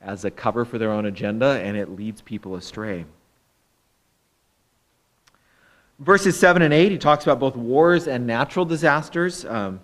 as 0.01 0.25
a 0.25 0.31
cover 0.31 0.65
for 0.65 0.79
their 0.79 0.93
own 0.93 1.07
agenda 1.07 1.61
and 1.63 1.77
it 1.77 1.91
leads 1.91 2.23
people 2.23 2.55
astray. 2.55 3.05
Verses 5.99 6.39
7 6.39 6.61
and 6.61 6.75
8, 6.75 6.93
he 6.93 6.99
talks 6.99 7.25
about 7.25 7.41
both 7.41 7.57
wars 7.57 8.07
and 8.07 8.27
natural 8.27 8.67
disasters, 8.67 9.47
um, 9.47 9.81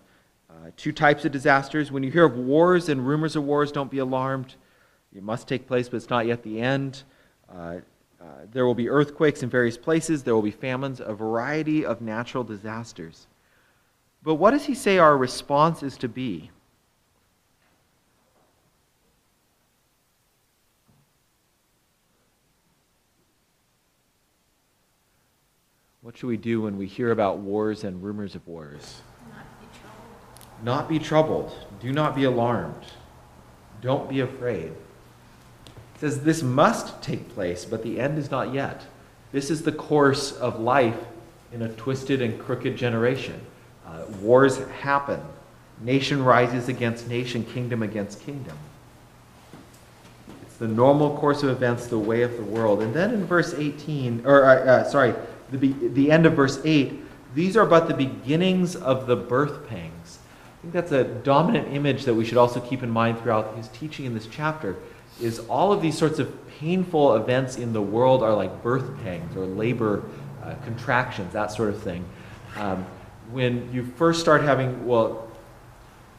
uh, 0.50 0.71
two 0.76 0.92
types 0.92 1.25
of 1.25 1.33
disasters. 1.33 1.90
When 1.90 2.02
you 2.02 2.11
hear 2.11 2.26
of 2.26 2.37
wars 2.37 2.90
and 2.90 3.07
rumors 3.07 3.35
of 3.35 3.45
wars, 3.45 3.73
don't 3.73 3.90
be 3.90 3.99
alarmed. 3.99 4.57
It 5.16 5.23
must 5.23 5.49
take 5.49 5.66
place, 5.66 5.88
but 5.88 5.97
it's 5.97 6.11
not 6.11 6.26
yet 6.26 6.42
the 6.42 6.61
end. 6.61 7.02
Uh, 7.49 7.76
uh, 8.21 8.25
there 8.52 8.66
will 8.66 8.75
be 8.75 8.90
earthquakes 8.90 9.42
in 9.42 9.49
various 9.49 9.78
places, 9.78 10.23
there 10.23 10.35
will 10.35 10.42
be 10.42 10.50
famines, 10.50 11.00
a 11.00 11.14
variety 11.14 11.85
of 11.85 12.02
natural 12.02 12.45
disasters. 12.45 13.26
But 14.23 14.35
what 14.35 14.50
does 14.50 14.66
he 14.66 14.75
say 14.75 14.99
our 14.99 15.16
response 15.16 15.83
is 15.83 15.97
to 15.97 16.09
be? 16.09 16.50
What 26.12 26.19
should 26.19 26.26
we 26.26 26.37
do 26.37 26.61
when 26.61 26.76
we 26.76 26.85
hear 26.85 27.11
about 27.11 27.38
wars 27.38 27.85
and 27.85 28.02
rumors 28.02 28.35
of 28.35 28.47
wars? 28.47 29.00
Not 30.62 30.87
be 30.87 30.99
troubled. 30.99 31.54
Do 31.81 31.90
not 31.90 32.14
be 32.14 32.25
alarmed. 32.25 32.85
Don't 33.81 34.11
be 34.11 34.21
afraid. 34.21 34.73
It 35.64 36.00
says 36.00 36.23
this 36.23 36.42
must 36.42 37.00
take 37.02 37.31
place, 37.31 37.64
but 37.64 37.83
the 37.83 37.99
end 37.99 38.19
is 38.19 38.31
not 38.31 38.52
yet. 38.52 38.83
This 39.33 39.50
is 39.50 39.62
the 39.62 39.73
course 39.73 40.33
of 40.33 40.61
life 40.61 40.99
in 41.50 41.62
a 41.62 41.71
twisted 41.71 42.21
and 42.21 42.38
crooked 42.38 42.76
generation. 42.76 43.40
Uh, 43.87 44.04
wars 44.21 44.59
happen. 44.81 45.23
Nation 45.81 46.23
rises 46.23 46.69
against 46.69 47.09
nation, 47.09 47.42
kingdom 47.42 47.83
against 47.83 48.21
kingdom. 48.21 48.59
It's 50.42 50.59
the 50.59 50.69
normal 50.69 51.16
course 51.16 51.42
of 51.42 51.49
events, 51.49 51.87
the 51.87 51.99
way 51.99 52.21
of 52.21 52.37
the 52.37 52.45
world. 52.45 52.83
And 52.83 52.92
then 52.92 53.14
in 53.14 53.25
verse 53.25 53.54
18, 53.54 54.26
or 54.26 54.45
uh, 54.45 54.57
uh, 54.57 54.85
sorry, 54.85 55.14
the, 55.52 55.59
be, 55.59 55.73
the 55.88 56.11
end 56.11 56.26
of 56.26 56.35
verse 56.35 56.61
8, 56.64 57.00
these 57.35 57.56
are 57.56 57.66
but 57.66 57.87
the 57.88 57.94
beginnings 57.94 58.75
of 58.75 59.06
the 59.06 59.16
birth 59.16 59.68
pangs. 59.68 60.18
I 60.59 60.62
think 60.62 60.75
that's 60.75 60.92
a 60.92 61.04
dominant 61.04 61.75
image 61.75 62.04
that 62.04 62.14
we 62.14 62.25
should 62.25 62.38
also 62.38 62.61
keep 62.61 62.82
in 62.82 62.90
mind 62.90 63.21
throughout 63.21 63.56
his 63.56 63.68
teaching 63.68 64.04
in 64.04 64.14
this 64.14 64.26
chapter 64.26 64.76
is 65.21 65.40
all 65.40 65.73
of 65.73 65.82
these 65.82 65.97
sorts 65.97 66.18
of 66.18 66.32
painful 66.59 67.16
events 67.16 67.56
in 67.56 67.73
the 67.73 67.82
world 67.82 68.23
are 68.23 68.35
like 68.35 68.62
birth 68.62 68.97
pangs 69.02 69.37
or 69.37 69.44
labor 69.44 70.02
uh, 70.42 70.54
contractions, 70.64 71.32
that 71.32 71.52
sort 71.52 71.68
of 71.71 71.82
thing. 71.82 72.04
Um, 72.56 72.85
when 73.30 73.73
you 73.73 73.85
first 73.85 74.21
start 74.21 74.42
having, 74.42 74.87
well, 74.87 75.32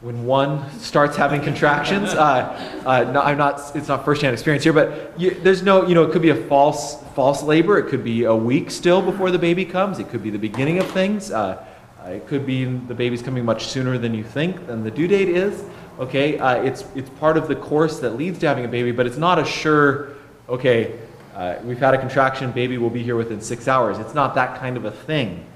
when 0.04 0.26
one 0.26 0.70
starts 0.78 1.16
having 1.16 1.40
contractions. 1.40 2.10
Uh, 2.10 2.82
uh, 2.84 3.10
no, 3.10 3.22
I'm 3.22 3.38
not. 3.38 3.74
It's 3.74 3.88
not 3.88 4.04
firsthand 4.04 4.34
experience 4.34 4.62
here, 4.62 4.74
but 4.74 5.18
you, 5.18 5.30
there's 5.30 5.62
no. 5.62 5.86
You 5.88 5.94
know, 5.94 6.02
it 6.02 6.12
could 6.12 6.20
be 6.20 6.28
a 6.28 6.34
false 6.46 7.02
false 7.14 7.42
labor. 7.42 7.78
It 7.78 7.88
could 7.88 8.04
be 8.04 8.24
a 8.24 8.34
week 8.34 8.70
still 8.70 9.00
before 9.00 9.30
the 9.30 9.38
baby 9.38 9.64
comes. 9.64 9.98
It 9.98 10.10
could 10.10 10.22
be 10.22 10.28
the 10.28 10.38
beginning 10.38 10.78
of 10.78 10.86
things. 10.90 11.30
Uh, 11.30 11.64
it 12.04 12.26
could 12.26 12.44
be 12.44 12.66
the 12.66 12.94
baby's 12.94 13.22
coming 13.22 13.46
much 13.46 13.64
sooner 13.64 13.96
than 13.96 14.12
you 14.12 14.22
think 14.22 14.66
than 14.66 14.84
the 14.84 14.90
due 14.90 15.08
date 15.08 15.30
is. 15.30 15.64
Okay, 15.98 16.38
uh, 16.38 16.62
it's 16.62 16.84
it's 16.94 17.08
part 17.08 17.38
of 17.38 17.48
the 17.48 17.56
course 17.56 17.98
that 18.00 18.10
leads 18.10 18.38
to 18.40 18.46
having 18.46 18.66
a 18.66 18.68
baby, 18.68 18.92
but 18.92 19.06
it's 19.06 19.16
not 19.16 19.38
a 19.38 19.44
sure. 19.44 20.10
Okay, 20.50 20.98
uh, 21.34 21.56
we've 21.64 21.78
had 21.78 21.94
a 21.94 21.98
contraction. 21.98 22.52
Baby 22.52 22.76
will 22.76 22.90
be 22.90 23.02
here 23.02 23.16
within 23.16 23.40
six 23.40 23.68
hours. 23.68 23.98
It's 23.98 24.14
not 24.14 24.34
that 24.34 24.60
kind 24.60 24.76
of 24.76 24.84
a 24.84 24.90
thing. 24.90 25.46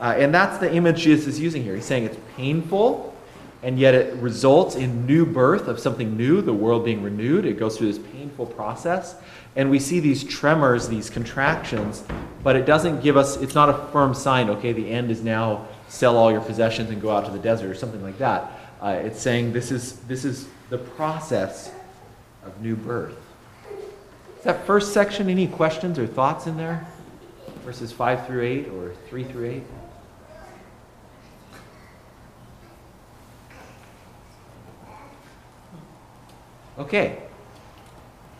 Uh, 0.00 0.14
and 0.16 0.34
that's 0.34 0.56
the 0.56 0.72
image 0.72 1.02
Jesus 1.02 1.26
is 1.26 1.38
using 1.38 1.62
here. 1.62 1.74
He's 1.74 1.84
saying 1.84 2.04
it's 2.04 2.16
painful 2.34 3.09
and 3.62 3.78
yet 3.78 3.94
it 3.94 4.14
results 4.16 4.74
in 4.74 5.06
new 5.06 5.26
birth 5.26 5.68
of 5.68 5.78
something 5.78 6.16
new, 6.16 6.40
the 6.40 6.52
world 6.52 6.84
being 6.84 7.02
renewed. 7.02 7.44
It 7.44 7.58
goes 7.58 7.76
through 7.76 7.92
this 7.92 8.02
painful 8.12 8.46
process. 8.46 9.16
And 9.56 9.70
we 9.70 9.78
see 9.78 10.00
these 10.00 10.24
tremors, 10.24 10.88
these 10.88 11.10
contractions, 11.10 12.02
but 12.42 12.56
it 12.56 12.64
doesn't 12.64 13.02
give 13.02 13.16
us, 13.16 13.36
it's 13.36 13.54
not 13.54 13.68
a 13.68 13.74
firm 13.92 14.14
sign, 14.14 14.48
okay, 14.48 14.72
the 14.72 14.88
end 14.88 15.10
is 15.10 15.22
now 15.22 15.66
sell 15.88 16.16
all 16.16 16.30
your 16.30 16.40
possessions 16.40 16.90
and 16.90 17.02
go 17.02 17.10
out 17.10 17.26
to 17.26 17.32
the 17.32 17.38
desert 17.38 17.70
or 17.70 17.74
something 17.74 18.02
like 18.02 18.16
that. 18.18 18.50
Uh, 18.80 19.00
it's 19.04 19.20
saying 19.20 19.52
this 19.52 19.70
is, 19.70 19.96
this 20.00 20.24
is 20.24 20.48
the 20.70 20.78
process 20.78 21.72
of 22.44 22.58
new 22.62 22.76
birth. 22.76 23.18
Is 24.38 24.44
that 24.44 24.64
first 24.64 24.94
section, 24.94 25.28
any 25.28 25.46
questions 25.46 25.98
or 25.98 26.06
thoughts 26.06 26.46
in 26.46 26.56
there? 26.56 26.86
Verses 27.64 27.92
5 27.92 28.26
through 28.26 28.42
8 28.42 28.68
or 28.68 28.94
3 29.08 29.24
through 29.24 29.50
8? 29.50 29.62
Okay. 36.80 37.18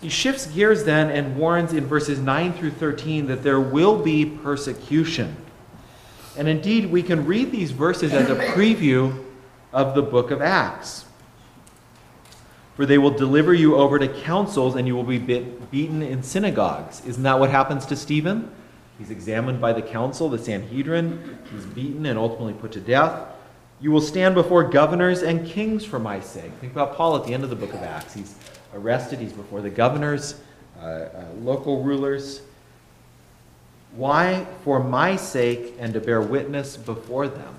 He 0.00 0.08
shifts 0.08 0.46
gears 0.46 0.84
then 0.84 1.10
and 1.10 1.36
warns 1.36 1.74
in 1.74 1.86
verses 1.86 2.18
9 2.18 2.54
through 2.54 2.70
13 2.70 3.26
that 3.26 3.42
there 3.42 3.60
will 3.60 4.02
be 4.02 4.24
persecution. 4.24 5.36
And 6.38 6.48
indeed, 6.48 6.90
we 6.90 7.02
can 7.02 7.26
read 7.26 7.52
these 7.52 7.70
verses 7.70 8.14
as 8.14 8.30
a 8.30 8.36
preview 8.36 9.24
of 9.74 9.94
the 9.94 10.00
book 10.00 10.30
of 10.30 10.40
Acts. 10.40 11.04
For 12.76 12.86
they 12.86 12.96
will 12.96 13.10
deliver 13.10 13.52
you 13.52 13.76
over 13.76 13.98
to 13.98 14.08
councils 14.08 14.74
and 14.74 14.86
you 14.86 14.96
will 14.96 15.04
be 15.04 15.18
bit, 15.18 15.70
beaten 15.70 16.00
in 16.02 16.22
synagogues. 16.22 17.04
Isn't 17.04 17.24
that 17.24 17.38
what 17.38 17.50
happens 17.50 17.84
to 17.86 17.96
Stephen? 17.96 18.50
He's 18.98 19.10
examined 19.10 19.60
by 19.60 19.74
the 19.74 19.82
council, 19.82 20.30
the 20.30 20.38
Sanhedrin. 20.38 21.38
He's 21.52 21.66
beaten 21.66 22.06
and 22.06 22.18
ultimately 22.18 22.54
put 22.54 22.72
to 22.72 22.80
death. 22.80 23.26
You 23.80 23.90
will 23.90 24.02
stand 24.02 24.34
before 24.34 24.64
governors 24.64 25.22
and 25.22 25.46
kings 25.46 25.84
for 25.84 25.98
my 25.98 26.20
sake. 26.20 26.52
Think 26.60 26.72
about 26.72 26.96
Paul 26.96 27.16
at 27.16 27.24
the 27.24 27.32
end 27.32 27.44
of 27.44 27.50
the 27.50 27.56
book 27.56 27.72
of 27.72 27.82
Acts. 27.82 28.12
He's 28.12 28.34
arrested, 28.74 29.20
he's 29.20 29.32
before 29.32 29.62
the 29.62 29.70
governors, 29.70 30.38
uh, 30.80 30.84
uh, 30.84 31.24
local 31.40 31.82
rulers. 31.82 32.42
Why? 33.96 34.46
For 34.64 34.84
my 34.84 35.16
sake 35.16 35.74
and 35.78 35.94
to 35.94 36.00
bear 36.00 36.20
witness 36.20 36.76
before 36.76 37.26
them. 37.26 37.54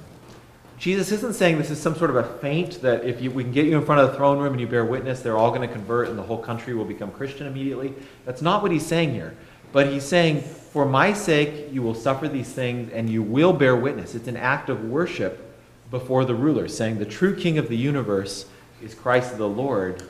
Jesus 0.78 1.12
isn't 1.12 1.34
saying 1.34 1.58
this 1.58 1.70
is 1.70 1.80
some 1.80 1.96
sort 1.96 2.10
of 2.10 2.16
a 2.16 2.24
feint 2.40 2.82
that 2.82 3.04
if 3.04 3.22
you, 3.22 3.30
we 3.30 3.44
can 3.44 3.52
get 3.52 3.66
you 3.66 3.78
in 3.78 3.86
front 3.86 4.02
of 4.02 4.12
the 4.12 4.18
throne 4.18 4.40
room 4.40 4.54
and 4.54 4.62
you 4.62 4.68
bear 4.68 4.86
witness, 4.86 5.22
they're 5.22 5.38
all 5.38 5.50
going 5.50 5.68
to 5.68 5.74
convert 5.74 6.08
and 6.08 6.18
the 6.18 6.24
whole 6.24 6.40
country 6.40 6.74
will 6.74 6.86
become 6.86 7.12
Christian 7.12 7.48
immediately. 7.48 7.94
That's 8.26 8.42
not 8.42 8.62
what 8.62 8.72
he's 8.72 8.86
saying 8.86 9.14
here. 9.14 9.36
But 9.74 9.88
he's 9.88 10.04
saying, 10.04 10.42
for 10.42 10.86
my 10.86 11.14
sake, 11.14 11.72
you 11.72 11.82
will 11.82 11.94
suffer 11.94 12.28
these 12.28 12.52
things 12.52 12.92
and 12.94 13.10
you 13.10 13.22
will 13.24 13.54
bear 13.54 13.76
witness. 13.76 14.16
It's 14.16 14.28
an 14.28 14.38
act 14.38 14.70
of 14.70 14.86
worship 14.86 15.51
before 15.92 16.26
the 16.26 16.34
ruler, 16.34 16.68
saying, 16.68 16.98
The 16.98 17.06
true 17.06 17.36
king 17.36 17.58
of 17.58 17.68
the 17.68 17.78
universe 17.78 18.46
is 18.82 18.96
Christ 18.96 19.38
the 19.38 19.48
Lord, 19.48 20.02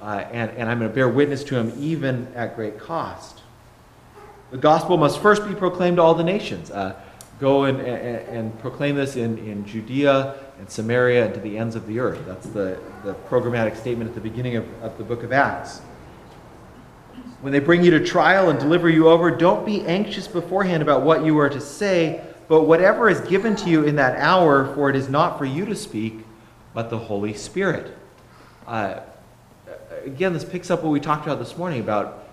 uh, 0.00 0.24
and, 0.32 0.50
and 0.52 0.68
I'm 0.68 0.78
going 0.78 0.90
to 0.90 0.94
bear 0.94 1.08
witness 1.08 1.44
to 1.44 1.56
him 1.56 1.72
even 1.78 2.26
at 2.34 2.56
great 2.56 2.78
cost. 2.78 3.42
The 4.50 4.56
gospel 4.56 4.96
must 4.96 5.20
first 5.20 5.46
be 5.46 5.54
proclaimed 5.54 5.98
to 5.98 6.02
all 6.02 6.14
the 6.14 6.24
nations. 6.24 6.70
Uh, 6.70 7.00
go 7.38 7.64
and, 7.64 7.80
and, 7.80 8.28
and, 8.28 8.58
proclaim 8.60 8.96
this 8.96 9.16
in, 9.16 9.36
in 9.38 9.66
Judea 9.66 10.36
and 10.58 10.70
Samaria 10.70 11.26
and 11.26 11.34
to 11.34 11.40
the 11.40 11.58
ends 11.58 11.76
of 11.76 11.86
the 11.86 11.98
earth. 11.98 12.24
That's 12.24 12.46
the, 12.46 12.78
the 13.04 13.12
programmatic 13.28 13.76
statement 13.76 14.08
at 14.08 14.14
the 14.14 14.22
beginning 14.22 14.56
of, 14.56 14.66
of 14.82 14.96
the 14.96 15.04
book 15.04 15.22
of 15.22 15.32
Acts. 15.32 15.80
When 17.42 17.52
they 17.52 17.58
bring 17.58 17.84
you 17.84 17.90
to 17.90 18.04
trial 18.04 18.48
and 18.48 18.58
deliver 18.58 18.88
you 18.88 19.08
over, 19.08 19.30
don't 19.30 19.66
be 19.66 19.82
anxious 19.82 20.26
beforehand 20.26 20.82
about 20.82 21.02
what 21.02 21.24
you 21.24 21.38
are 21.38 21.50
to 21.50 21.60
say 21.60 22.24
but 22.48 22.62
whatever 22.62 23.08
is 23.08 23.20
given 23.22 23.56
to 23.56 23.70
you 23.70 23.84
in 23.84 23.96
that 23.96 24.18
hour, 24.18 24.72
for 24.74 24.88
it 24.90 24.96
is 24.96 25.08
not 25.08 25.38
for 25.38 25.44
you 25.44 25.64
to 25.66 25.74
speak, 25.74 26.20
but 26.74 26.90
the 26.90 26.98
Holy 26.98 27.34
Spirit. 27.34 27.96
Uh, 28.66 29.00
again, 30.04 30.32
this 30.32 30.44
picks 30.44 30.70
up 30.70 30.82
what 30.82 30.90
we 30.90 31.00
talked 31.00 31.26
about 31.26 31.38
this 31.38 31.56
morning 31.56 31.80
about 31.80 32.24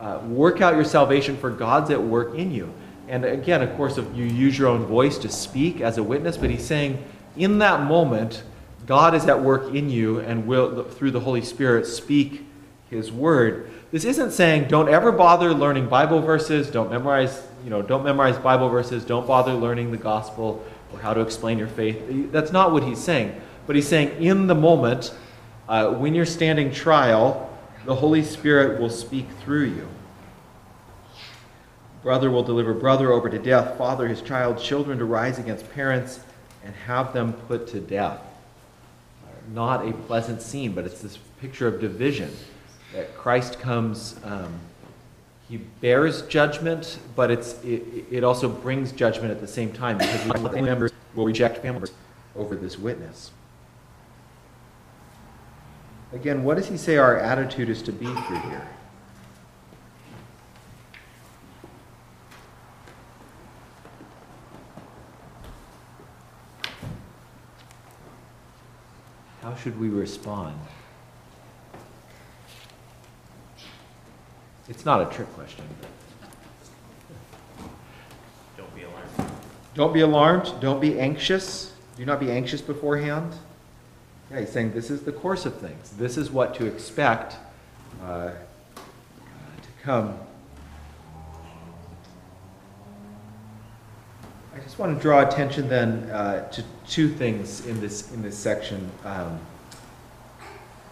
uh, 0.00 0.18
work 0.26 0.60
out 0.60 0.74
your 0.74 0.84
salvation 0.84 1.36
for 1.36 1.50
God's 1.50 1.90
at 1.90 2.02
work 2.02 2.34
in 2.34 2.50
you. 2.52 2.72
And 3.08 3.24
again, 3.24 3.62
of 3.62 3.74
course, 3.76 3.98
if 3.98 4.06
you 4.16 4.24
use 4.24 4.58
your 4.58 4.68
own 4.68 4.86
voice 4.86 5.18
to 5.18 5.28
speak 5.28 5.80
as 5.80 5.98
a 5.98 6.02
witness, 6.02 6.36
but 6.36 6.50
he's 6.50 6.64
saying 6.64 7.02
in 7.36 7.58
that 7.58 7.82
moment, 7.82 8.42
God 8.86 9.14
is 9.14 9.26
at 9.26 9.40
work 9.40 9.74
in 9.74 9.90
you 9.90 10.20
and 10.20 10.46
will, 10.46 10.84
through 10.84 11.12
the 11.12 11.20
Holy 11.20 11.42
Spirit, 11.42 11.86
speak 11.86 12.44
his 12.90 13.12
word. 13.12 13.70
This 13.90 14.04
isn't 14.04 14.32
saying 14.32 14.68
don't 14.68 14.88
ever 14.88 15.12
bother 15.12 15.54
learning 15.54 15.88
Bible 15.88 16.20
verses, 16.20 16.70
don't 16.70 16.90
memorize 16.90 17.46
you 17.64 17.70
know, 17.70 17.82
don't 17.82 18.04
memorize 18.04 18.38
Bible 18.38 18.68
verses, 18.68 19.04
don't 19.04 19.26
bother 19.26 19.52
learning 19.52 19.90
the 19.90 19.96
gospel 19.96 20.64
or 20.92 20.98
how 20.98 21.14
to 21.14 21.20
explain 21.20 21.58
your 21.58 21.68
faith. 21.68 22.30
That's 22.32 22.52
not 22.52 22.72
what 22.72 22.82
he's 22.82 23.02
saying. 23.02 23.40
But 23.66 23.76
he's 23.76 23.88
saying 23.88 24.22
in 24.22 24.46
the 24.46 24.54
moment, 24.54 25.14
uh, 25.68 25.92
when 25.94 26.14
you're 26.14 26.26
standing 26.26 26.72
trial, 26.72 27.48
the 27.84 27.94
Holy 27.94 28.22
Spirit 28.22 28.80
will 28.80 28.90
speak 28.90 29.26
through 29.42 29.66
you. 29.66 29.88
Brother 32.02 32.30
will 32.30 32.42
deliver 32.42 32.74
brother 32.74 33.12
over 33.12 33.30
to 33.30 33.38
death, 33.38 33.78
father 33.78 34.08
his 34.08 34.20
child, 34.20 34.58
children 34.58 34.98
to 34.98 35.04
rise 35.04 35.38
against 35.38 35.70
parents 35.72 36.20
and 36.64 36.74
have 36.74 37.12
them 37.12 37.32
put 37.32 37.68
to 37.68 37.80
death. 37.80 38.20
Not 39.52 39.88
a 39.88 39.92
pleasant 39.92 40.42
scene, 40.42 40.72
but 40.72 40.84
it's 40.84 41.00
this 41.00 41.18
picture 41.40 41.68
of 41.68 41.80
division 41.80 42.30
that 42.92 43.16
Christ 43.16 43.60
comes. 43.60 44.16
Um, 44.24 44.52
he 45.52 45.58
bears 45.58 46.22
judgment, 46.22 46.98
but 47.14 47.30
it's, 47.30 47.62
it, 47.62 48.06
it 48.10 48.24
also 48.24 48.48
brings 48.48 48.90
judgment 48.90 49.30
at 49.30 49.38
the 49.38 49.46
same 49.46 49.70
time 49.70 49.98
because 49.98 50.22
family 50.22 50.62
members 50.62 50.92
will 51.14 51.26
reject 51.26 51.56
family 51.56 51.72
members 51.72 51.92
over 52.34 52.56
this 52.56 52.78
witness. 52.78 53.32
Again, 56.14 56.42
what 56.42 56.56
does 56.56 56.68
he 56.68 56.78
say 56.78 56.96
our 56.96 57.18
attitude 57.18 57.68
is 57.68 57.82
to 57.82 57.92
be 57.92 58.06
through 58.06 58.38
here? 58.38 58.66
How 69.42 69.54
should 69.56 69.78
we 69.78 69.90
respond? 69.90 70.58
It's 74.72 74.86
not 74.86 75.02
a 75.02 75.14
trick 75.14 75.30
question. 75.34 75.66
Don't 78.56 78.74
be 78.74 78.84
alarmed. 78.84 79.32
Don't 79.74 79.92
be 79.92 80.00
alarmed. 80.00 80.54
Don't 80.62 80.80
be 80.80 80.98
anxious. 80.98 81.74
Do 81.98 82.06
not 82.06 82.18
be 82.18 82.30
anxious 82.30 82.62
beforehand. 82.62 83.34
Yeah, 84.30 84.40
he's 84.40 84.48
saying 84.48 84.72
this 84.72 84.88
is 84.88 85.02
the 85.02 85.12
course 85.12 85.44
of 85.44 85.58
things. 85.58 85.90
This 85.90 86.16
is 86.16 86.30
what 86.30 86.54
to 86.54 86.64
expect 86.64 87.36
uh, 88.02 88.30
to 88.30 89.68
come. 89.82 90.18
I 94.56 94.60
just 94.60 94.78
want 94.78 94.96
to 94.96 95.02
draw 95.02 95.20
attention 95.20 95.68
then 95.68 96.10
uh, 96.10 96.48
to 96.48 96.64
two 96.88 97.10
things 97.10 97.66
in 97.66 97.78
this 97.78 98.10
in 98.12 98.22
this 98.22 98.38
section. 98.38 98.90
Um, 99.04 99.38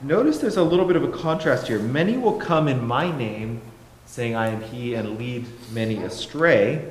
Notice 0.03 0.39
there's 0.39 0.57
a 0.57 0.63
little 0.63 0.87
bit 0.87 0.97
of 0.97 1.05
a 1.05 1.13
contrast 1.13 1.69
here. 1.69 1.79
Many 1.79 2.17
will 2.17 2.39
come 2.39 2.69
in 2.69 2.83
my 2.87 3.15
name, 3.17 3.61
saying, 4.07 4.35
I 4.35 4.49
am 4.49 4.63
he, 4.63 4.95
and 4.95 5.19
lead 5.19 5.45
many 5.73 5.99
astray. 5.99 6.91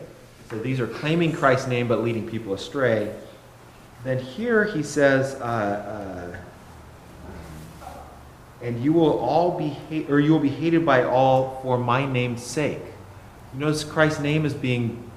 So 0.52 0.60
these 0.60 0.80
are 0.80 0.86
claiming 0.86 1.32
Christ's 1.32 1.68
name 1.68 1.88
but 1.88 2.04
leading 2.04 2.30
people 2.30 2.54
astray. 2.54 3.16
Then 4.04 4.20
here 4.20 4.64
he 4.64 4.84
says, 4.84 5.34
uh, 5.42 6.38
uh, 7.84 7.90
and 8.62 8.84
you 8.84 8.94
will 8.94 9.18
all 9.18 9.58
be 9.58 9.70
hate, 9.70 10.10
or 10.12 10.20
you 10.20 10.32
will 10.32 10.40
be 10.40 10.50
hated 10.50 10.86
by 10.86 11.04
all 11.04 11.60
for 11.64 11.80
my 11.80 12.06
name's 12.06 12.44
sake. 12.44 12.82
You 13.54 13.60
notice 13.62 13.84
Christ's 13.84 14.20
name 14.20 14.46
is 14.46 14.54
being 14.54 15.10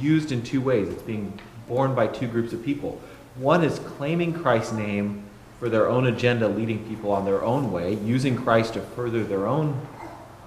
used 0.00 0.32
in 0.32 0.42
two 0.42 0.60
ways. 0.60 0.88
It's 0.88 1.02
being 1.02 1.38
borne 1.68 1.94
by 1.94 2.08
two 2.08 2.26
groups 2.26 2.52
of 2.52 2.64
people. 2.64 3.00
One 3.36 3.62
is 3.62 3.78
claiming 3.78 4.32
Christ's 4.32 4.72
name 4.72 5.27
for 5.58 5.68
their 5.68 5.88
own 5.88 6.06
agenda, 6.06 6.48
leading 6.48 6.86
people 6.88 7.10
on 7.12 7.24
their 7.24 7.42
own 7.42 7.72
way, 7.72 7.94
using 7.94 8.36
Christ 8.36 8.74
to 8.74 8.80
further 8.80 9.24
their 9.24 9.46
own 9.46 9.80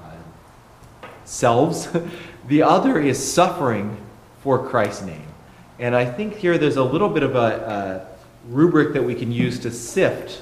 uh, 0.04 1.08
selves. 1.26 1.90
the 2.48 2.64
other 2.64 3.00
is 3.00 3.34
suffering 3.34 3.98
for 4.42 4.68
Christ's 4.68 5.04
name. 5.04 5.28
And 5.80 5.96
I 5.96 6.06
think 6.06 6.36
here 6.36 6.58
there's 6.58 6.78
a 6.78 6.84
little 6.84 7.10
bit 7.10 7.24
of 7.24 7.36
a, 7.36 8.08
a 8.08 8.50
rubric 8.50 8.94
that 8.94 9.04
we 9.04 9.16
can 9.16 9.32
use 9.32 9.60
to 9.60 9.72
sift 9.72 10.42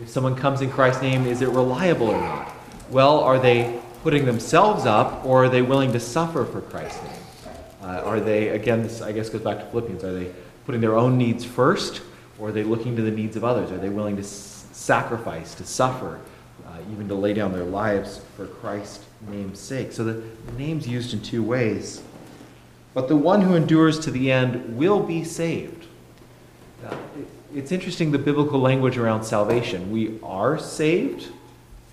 if 0.00 0.08
someone 0.08 0.34
comes 0.34 0.62
in 0.62 0.70
Christ's 0.70 1.02
name, 1.02 1.26
is 1.26 1.42
it 1.42 1.50
reliable 1.50 2.08
or 2.08 2.18
not? 2.18 2.50
Well, 2.88 3.20
are 3.20 3.38
they 3.38 3.78
putting 4.02 4.24
themselves 4.24 4.86
up 4.86 5.26
or 5.26 5.44
are 5.44 5.48
they 5.50 5.60
willing 5.60 5.92
to 5.92 6.00
suffer 6.00 6.46
for 6.46 6.62
Christ's 6.62 7.02
name? 7.02 7.52
Uh, 7.82 7.86
are 8.04 8.18
they, 8.18 8.48
again, 8.48 8.82
this 8.82 9.02
I 9.02 9.12
guess 9.12 9.28
goes 9.28 9.42
back 9.42 9.58
to 9.58 9.66
Philippians, 9.66 10.02
are 10.02 10.18
they 10.18 10.32
putting 10.64 10.80
their 10.80 10.96
own 10.96 11.18
needs 11.18 11.44
first 11.44 12.00
or 12.40 12.48
are 12.48 12.52
they 12.52 12.64
looking 12.64 12.96
to 12.96 13.02
the 13.02 13.10
needs 13.10 13.36
of 13.36 13.44
others? 13.44 13.70
Are 13.70 13.78
they 13.78 13.90
willing 13.90 14.16
to 14.16 14.24
sacrifice, 14.24 15.54
to 15.56 15.64
suffer, 15.64 16.20
uh, 16.66 16.78
even 16.90 17.06
to 17.08 17.14
lay 17.14 17.34
down 17.34 17.52
their 17.52 17.64
lives 17.64 18.22
for 18.36 18.46
Christ's 18.46 19.04
name's 19.28 19.60
sake? 19.60 19.92
So 19.92 20.04
the 20.04 20.22
name's 20.56 20.88
used 20.88 21.12
in 21.12 21.20
two 21.20 21.42
ways. 21.42 22.02
But 22.94 23.08
the 23.08 23.16
one 23.16 23.42
who 23.42 23.54
endures 23.54 24.00
to 24.00 24.10
the 24.10 24.32
end 24.32 24.76
will 24.76 25.00
be 25.00 25.22
saved. 25.22 25.86
Now, 26.82 26.98
it's 27.54 27.72
interesting 27.72 28.10
the 28.10 28.18
biblical 28.18 28.58
language 28.58 28.96
around 28.96 29.24
salvation. 29.24 29.92
We 29.92 30.18
are 30.22 30.58
saved 30.58 31.28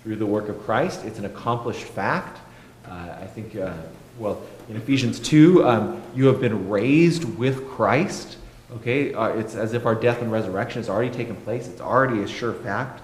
through 0.02 0.16
the 0.16 0.26
work 0.26 0.48
of 0.48 0.64
Christ, 0.64 1.04
it's 1.04 1.18
an 1.18 1.24
accomplished 1.24 1.84
fact. 1.84 2.40
Uh, 2.86 3.16
I 3.20 3.26
think, 3.26 3.56
uh, 3.56 3.74
well, 4.18 4.42
in 4.68 4.76
Ephesians 4.76 5.20
2, 5.20 5.68
um, 5.68 6.02
you 6.14 6.26
have 6.26 6.40
been 6.40 6.68
raised 6.68 7.24
with 7.24 7.68
Christ 7.68 8.38
Okay, 8.76 9.14
uh, 9.14 9.28
it's 9.28 9.54
as 9.54 9.72
if 9.72 9.86
our 9.86 9.94
death 9.94 10.20
and 10.20 10.30
resurrection 10.30 10.80
has 10.80 10.90
already 10.90 11.10
taken 11.10 11.36
place. 11.36 11.68
It's 11.68 11.80
already 11.80 12.22
a 12.22 12.28
sure 12.28 12.52
fact. 12.52 13.00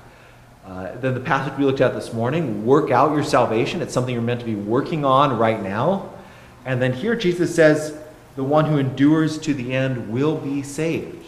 Uh, 0.67 0.95
then 0.97 1.15
the 1.15 1.21
passage 1.21 1.57
we 1.59 1.65
looked 1.65 1.81
at 1.81 1.95
this 1.95 2.13
morning, 2.13 2.67
work 2.67 2.91
out 2.91 3.13
your 3.13 3.25
salvation. 3.25 3.81
It's 3.81 3.93
something 3.93 4.13
you're 4.13 4.23
meant 4.23 4.41
to 4.41 4.47
be 4.47 4.55
working 4.55 5.05
on 5.05 5.39
right 5.39 5.63
now. 5.63 6.13
And 6.67 6.83
then 6.83 6.93
here 6.93 7.17
Jesus 7.17 7.55
says, 7.55 7.99
the 8.37 8.45
one 8.45 8.67
who 8.67 8.79
endures 8.79 9.39
to 9.39 9.55
the 9.55 9.75
end 9.75 10.11
will 10.11 10.37
be 10.37 10.63
saved. 10.63 11.27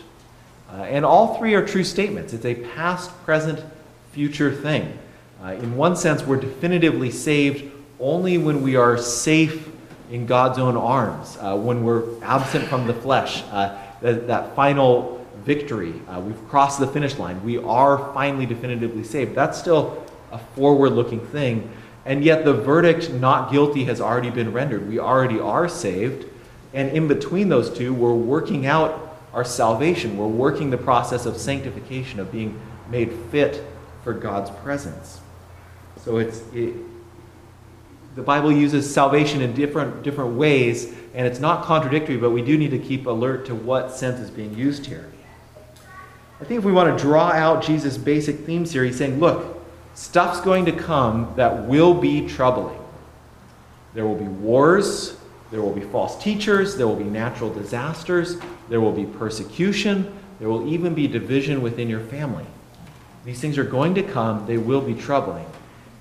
Uh, 0.71 0.83
and 0.83 1.05
all 1.05 1.39
three 1.39 1.55
are 1.55 1.67
true 1.67 1.85
statements. 1.85 2.33
It's 2.33 2.45
a 2.45 2.55
past, 2.55 3.11
present, 3.25 3.65
future 4.13 4.55
thing. 4.55 4.99
Uh, 5.43 5.53
in 5.53 5.77
one 5.77 5.97
sense, 5.97 6.23
we're 6.25 6.41
definitively 6.41 7.11
saved 7.11 7.71
only 8.01 8.37
when 8.37 8.63
we 8.63 8.77
are 8.77 8.99
safe 8.99 9.69
in 10.11 10.27
God's 10.27 10.59
own 10.59 10.77
arms, 10.77 11.39
uh, 11.41 11.57
when 11.57 11.85
we're 11.85 12.23
absent 12.23 12.67
from 12.67 12.87
the 12.87 12.95
flesh. 12.95 13.43
That, 14.03 14.27
that 14.27 14.55
final 14.55 15.27
victory, 15.45 15.95
uh, 16.09 16.21
we've 16.21 16.49
crossed 16.49 16.81
the 16.81 16.87
finish 16.87 17.19
line. 17.19 17.43
We 17.45 17.59
are 17.59 18.13
finally 18.13 18.47
definitively 18.47 19.05
saved. 19.05 19.35
That's 19.35 19.59
still 19.59 20.05
a 20.33 20.39
forward 20.39 20.91
looking 20.91 21.21
thing. 21.27 21.71
And 22.05 22.23
yet, 22.23 22.45
the 22.45 22.53
verdict 22.53 23.11
not 23.11 23.51
guilty 23.51 23.85
has 23.85 24.01
already 24.01 24.31
been 24.31 24.53
rendered. 24.53 24.89
We 24.89 24.99
already 24.99 25.41
are 25.41 25.69
saved. 25.69 26.27
And 26.73 26.91
in 26.91 27.09
between 27.09 27.49
those 27.49 27.77
two, 27.77 27.95
we're 27.95 28.15
working 28.15 28.67
out 28.67 29.19
our 29.33 29.45
salvation. 29.45 30.17
We're 30.17 30.27
working 30.27 30.71
the 30.71 30.79
process 30.79 31.27
of 31.27 31.37
sanctification, 31.37 32.21
of 32.21 32.31
being 32.31 32.61
made 32.91 33.13
fit 33.31 33.65
for 34.05 34.13
God's 34.13 34.51
presence. 34.63 35.21
So 36.05 36.19
it's, 36.19 36.43
it, 36.53 36.75
the 38.17 38.23
Bible 38.23 38.51
uses 38.51 38.93
salvation 38.93 39.43
in 39.43 39.55
different, 39.55 40.03
different 40.03 40.37
ways, 40.37 40.95
and 41.15 41.27
it's 41.27 41.39
not 41.39 41.65
contradictory, 41.65 42.17
but 42.17 42.31
we 42.31 42.41
do 42.41 42.57
need 42.57 42.71
to 42.71 42.79
keep 42.79 43.07
alert 43.07 43.45
to 43.47 43.55
what 43.55 43.93
sense 43.93 44.19
is 44.19 44.31
being 44.31 44.57
used 44.57 44.87
here. 44.87 45.13
I 46.41 46.45
think 46.45 46.59
if 46.59 46.65
we 46.65 46.73
want 46.73 46.97
to 46.97 47.03
draw 47.03 47.31
out 47.31 47.63
Jesus' 47.63 47.99
basic 47.99 48.41
themes 48.41 48.73
here, 48.73 48.85
he's 48.85 48.97
saying, 48.97 49.21
look, 49.21 49.63
stuff's 49.95 50.41
going 50.41 50.65
to 50.65 50.73
come 50.73 51.33
that 51.37 51.67
will 51.67 51.93
be 51.93 52.27
troubling. 52.27 52.79
There 53.93 54.07
will 54.07 54.17
be 54.17 54.25
wars, 54.25 55.19
there 55.51 55.61
will 55.61 55.75
be 55.75 55.83
false 55.83 56.23
teachers, 56.23 56.77
there 56.77 56.87
will 56.87 56.97
be 56.97 57.05
natural 57.05 57.53
disasters, 57.53 58.39
there 58.71 58.81
will 58.81 58.93
be 58.93 59.05
persecution, 59.05 60.13
there 60.39 60.49
will 60.49 60.67
even 60.67 60.95
be 60.95 61.07
division 61.07 61.61
within 61.61 61.89
your 61.89 62.01
family. 62.01 62.47
These 63.27 63.41
things 63.41 63.59
are 63.59 63.65
going 63.65 63.95
to 63.95 64.03
come, 64.03 64.47
they 64.47 64.59
will 64.59 64.81
be 64.81 64.95
troubling. 64.95 65.47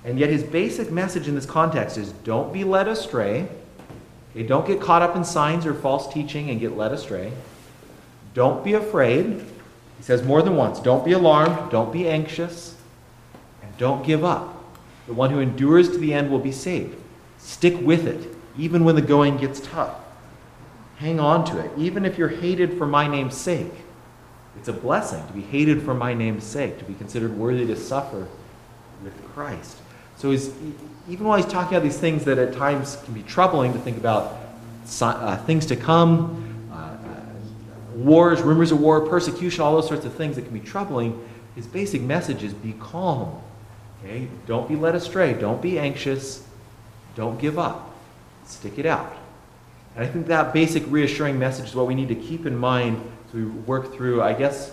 And 0.06 0.20
yet, 0.20 0.30
his 0.30 0.44
basic 0.44 0.92
message 0.92 1.26
in 1.26 1.34
this 1.34 1.46
context 1.46 1.98
is 1.98 2.12
don't 2.12 2.52
be 2.52 2.62
led 2.62 2.86
astray. 2.86 3.48
Okay, 4.30 4.46
don't 4.46 4.64
get 4.64 4.80
caught 4.80 5.02
up 5.02 5.16
in 5.16 5.24
signs 5.24 5.66
or 5.66 5.74
false 5.74 6.12
teaching 6.14 6.48
and 6.48 6.60
get 6.60 6.76
led 6.76 6.92
astray. 6.92 7.32
Don't 8.32 8.64
be 8.64 8.74
afraid. 8.74 9.44
He 9.96 10.02
says 10.02 10.22
more 10.22 10.42
than 10.42 10.56
once 10.56 10.78
don't 10.78 11.04
be 11.04 11.10
alarmed, 11.12 11.72
don't 11.72 11.92
be 11.92 12.08
anxious, 12.08 12.76
and 13.62 13.76
don't 13.78 14.06
give 14.06 14.24
up. 14.24 14.54
The 15.08 15.14
one 15.14 15.30
who 15.30 15.40
endures 15.40 15.90
to 15.90 15.98
the 15.98 16.14
end 16.14 16.30
will 16.30 16.38
be 16.38 16.52
saved. 16.52 16.96
Stick 17.38 17.74
with 17.80 18.06
it, 18.06 18.32
even 18.56 18.84
when 18.84 18.94
the 18.94 19.02
going 19.02 19.38
gets 19.38 19.58
tough. 19.58 19.96
Hang 20.98 21.18
on 21.18 21.44
to 21.46 21.58
it, 21.58 21.70
even 21.76 22.04
if 22.04 22.16
you're 22.16 22.28
hated 22.28 22.78
for 22.78 22.86
my 22.86 23.08
name's 23.08 23.36
sake. 23.36 23.72
It's 24.56 24.68
a 24.68 24.72
blessing 24.72 25.26
to 25.26 25.32
be 25.32 25.42
hated 25.42 25.82
for 25.82 25.94
my 25.94 26.14
name's 26.14 26.44
sake, 26.44 26.78
to 26.78 26.84
be 26.84 26.94
considered 26.94 27.36
worthy 27.36 27.66
to 27.66 27.76
suffer 27.76 28.28
with 29.02 29.12
Christ. 29.32 29.78
So 30.16 30.30
he's, 30.30 30.50
even 31.08 31.26
while 31.26 31.36
he's 31.36 31.50
talking 31.50 31.76
about 31.76 31.84
these 31.84 31.98
things 31.98 32.24
that 32.24 32.38
at 32.38 32.54
times 32.54 32.98
can 33.04 33.14
be 33.14 33.22
troubling 33.22 33.72
to 33.72 33.78
think 33.78 33.96
about 33.96 34.36
uh, 35.00 35.36
things 35.44 35.66
to 35.66 35.76
come, 35.76 36.68
uh, 36.72 36.74
uh, 36.74 37.96
wars, 37.96 38.40
rumors 38.40 38.72
of 38.72 38.80
war, 38.80 39.06
persecution, 39.06 39.62
all 39.62 39.74
those 39.74 39.88
sorts 39.88 40.04
of 40.04 40.14
things 40.14 40.36
that 40.36 40.42
can 40.42 40.54
be 40.54 40.60
troubling, 40.60 41.22
his 41.54 41.66
basic 41.66 42.02
message 42.02 42.42
is 42.42 42.54
be 42.54 42.74
calm. 42.80 43.40
Okay? 44.04 44.28
Don't 44.46 44.68
be 44.68 44.76
led 44.76 44.94
astray. 44.94 45.34
Don't 45.34 45.60
be 45.60 45.78
anxious. 45.78 46.46
Don't 47.14 47.38
give 47.38 47.58
up. 47.58 47.94
Stick 48.44 48.78
it 48.78 48.86
out. 48.86 49.16
And 49.96 50.04
I 50.04 50.08
think 50.08 50.26
that 50.26 50.52
basic 50.52 50.84
reassuring 50.88 51.38
message 51.38 51.66
is 51.66 51.74
what 51.74 51.86
we 51.86 51.94
need 51.94 52.08
to 52.08 52.14
keep 52.14 52.46
in 52.46 52.56
mind 52.56 53.02
as 53.28 53.34
we 53.34 53.44
work 53.44 53.94
through, 53.94 54.22
I 54.22 54.34
guess, 54.34 54.72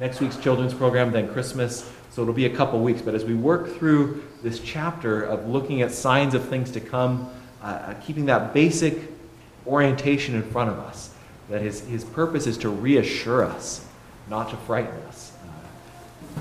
next 0.00 0.20
week's 0.20 0.36
children's 0.36 0.74
program, 0.74 1.12
then 1.12 1.32
Christmas. 1.32 1.90
So 2.12 2.20
it'll 2.20 2.34
be 2.34 2.44
a 2.44 2.54
couple 2.54 2.78
weeks. 2.80 3.00
But 3.00 3.14
as 3.14 3.24
we 3.24 3.34
work 3.34 3.76
through 3.76 4.22
this 4.42 4.60
chapter 4.60 5.22
of 5.22 5.48
looking 5.48 5.80
at 5.80 5.90
signs 5.90 6.34
of 6.34 6.46
things 6.46 6.70
to 6.72 6.80
come, 6.80 7.30
uh, 7.62 7.66
uh, 7.66 7.94
keeping 7.94 8.26
that 8.26 8.52
basic 8.52 8.98
orientation 9.66 10.34
in 10.34 10.42
front 10.42 10.68
of 10.68 10.78
us, 10.78 11.14
that 11.48 11.62
his, 11.62 11.80
his 11.86 12.04
purpose 12.04 12.46
is 12.46 12.58
to 12.58 12.68
reassure 12.68 13.44
us, 13.44 13.86
not 14.28 14.50
to 14.50 14.56
frighten 14.58 14.94
us. 15.08 15.32
Uh, 16.36 16.40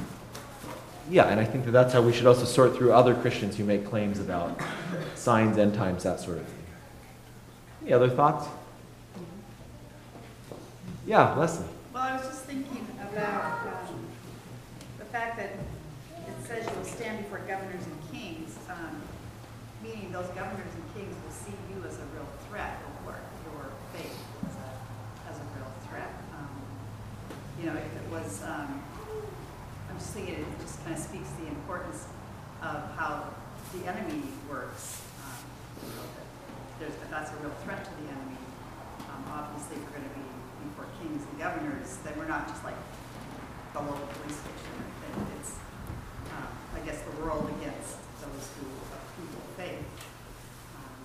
yeah, 1.10 1.28
and 1.28 1.40
I 1.40 1.46
think 1.46 1.64
that 1.64 1.72
that's 1.72 1.94
how 1.94 2.02
we 2.02 2.12
should 2.12 2.26
also 2.26 2.44
sort 2.44 2.76
through 2.76 2.92
other 2.92 3.16
Christians 3.16 3.56
who 3.56 3.64
make 3.64 3.86
claims 3.86 4.20
about 4.20 4.60
signs, 5.16 5.58
end 5.58 5.74
times, 5.74 6.04
that 6.04 6.20
sort 6.20 6.38
of 6.38 6.46
thing. 6.46 6.66
Any 7.84 7.94
other 7.94 8.10
thoughts? 8.10 8.46
Yeah, 11.08 11.34
Leslie. 11.36 11.66
Well, 11.94 12.04
I 12.04 12.18
was 12.18 12.26
just 12.26 12.44
thinking 12.44 12.86
about 13.00 13.64
the 13.64 13.81
fact 15.12 15.36
that 15.36 15.52
it 15.52 16.48
says 16.48 16.64
you 16.64 16.76
will 16.78 16.86
stand 16.86 17.18
before 17.20 17.40
governors 17.40 17.84
and 17.84 18.00
kings, 18.12 18.56
um, 18.70 19.02
meaning 19.84 20.10
those 20.12 20.28
governors 20.28 20.72
and 20.72 20.86
kings 20.96 21.14
will 21.24 21.36
see 21.36 21.52
you 21.68 21.84
as 21.84 22.00
a 22.00 22.06
real 22.16 22.28
threat 22.48 22.80
or 23.06 23.20
your 23.44 23.68
faith 23.92 24.16
as 24.48 24.56
a, 24.56 24.70
as 25.30 25.38
a 25.38 25.46
real 25.60 25.68
threat. 25.90 26.12
Um, 26.32 26.48
you 27.60 27.66
know, 27.68 27.76
if 27.76 27.92
it 27.92 28.08
was, 28.10 28.42
um, 28.44 28.82
I'm 29.90 29.98
just 29.98 30.12
thinking 30.12 30.36
it 30.36 30.60
just 30.62 30.82
kind 30.86 30.96
of 30.96 31.02
speaks 31.04 31.30
the 31.44 31.48
importance 31.48 32.06
of 32.62 32.96
how 32.96 33.36
the 33.76 33.88
enemy 33.92 34.24
works. 34.50 35.02
Um, 35.28 35.44
that's 37.12 37.32
a 37.32 37.36
real 37.44 37.54
threat 37.68 37.84
to 37.84 37.92
the 38.00 38.08
enemy. 38.08 38.40
Um, 39.12 39.28
obviously, 39.28 39.76
we're 39.84 39.92
going 39.92 40.08
to 40.08 40.16
be 40.16 40.24
before 40.72 40.88
kings 41.02 41.26
and 41.28 41.40
governors, 41.40 41.98
then 42.06 42.14
we're 42.18 42.30
not 42.32 42.48
just 42.48 42.64
like 42.64 42.78
the 43.74 43.80
local 43.80 44.08
police 44.20 44.36
station. 44.36 44.76
It, 44.84 45.40
it's, 45.40 45.56
um, 46.36 46.48
I 46.76 46.80
guess, 46.86 47.02
the 47.02 47.16
world 47.24 47.50
against 47.60 47.98
those 48.20 48.46
who 48.60 48.68
who 48.68 49.24
will 49.32 49.48
faith. 49.58 49.84
Um, 50.76 51.02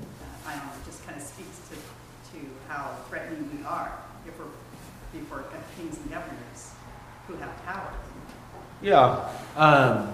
uh, 0.00 0.48
I 0.48 0.56
don't 0.56 0.66
know, 0.66 0.72
it 0.72 0.84
just 0.84 1.04
kind 1.06 1.16
of 1.16 1.22
speaks 1.22 1.60
to, 1.70 1.76
to 1.76 2.38
how 2.76 2.94
threatening 3.08 3.48
we 3.56 3.64
are 3.64 3.90
if 4.26 4.38
we're 4.38 4.44
before 5.18 5.44
kings 5.76 5.96
and 5.96 6.10
governors 6.10 6.72
who 7.26 7.34
have 7.36 7.64
power. 7.64 7.90
Yeah. 8.82 9.28
Um, 9.56 10.12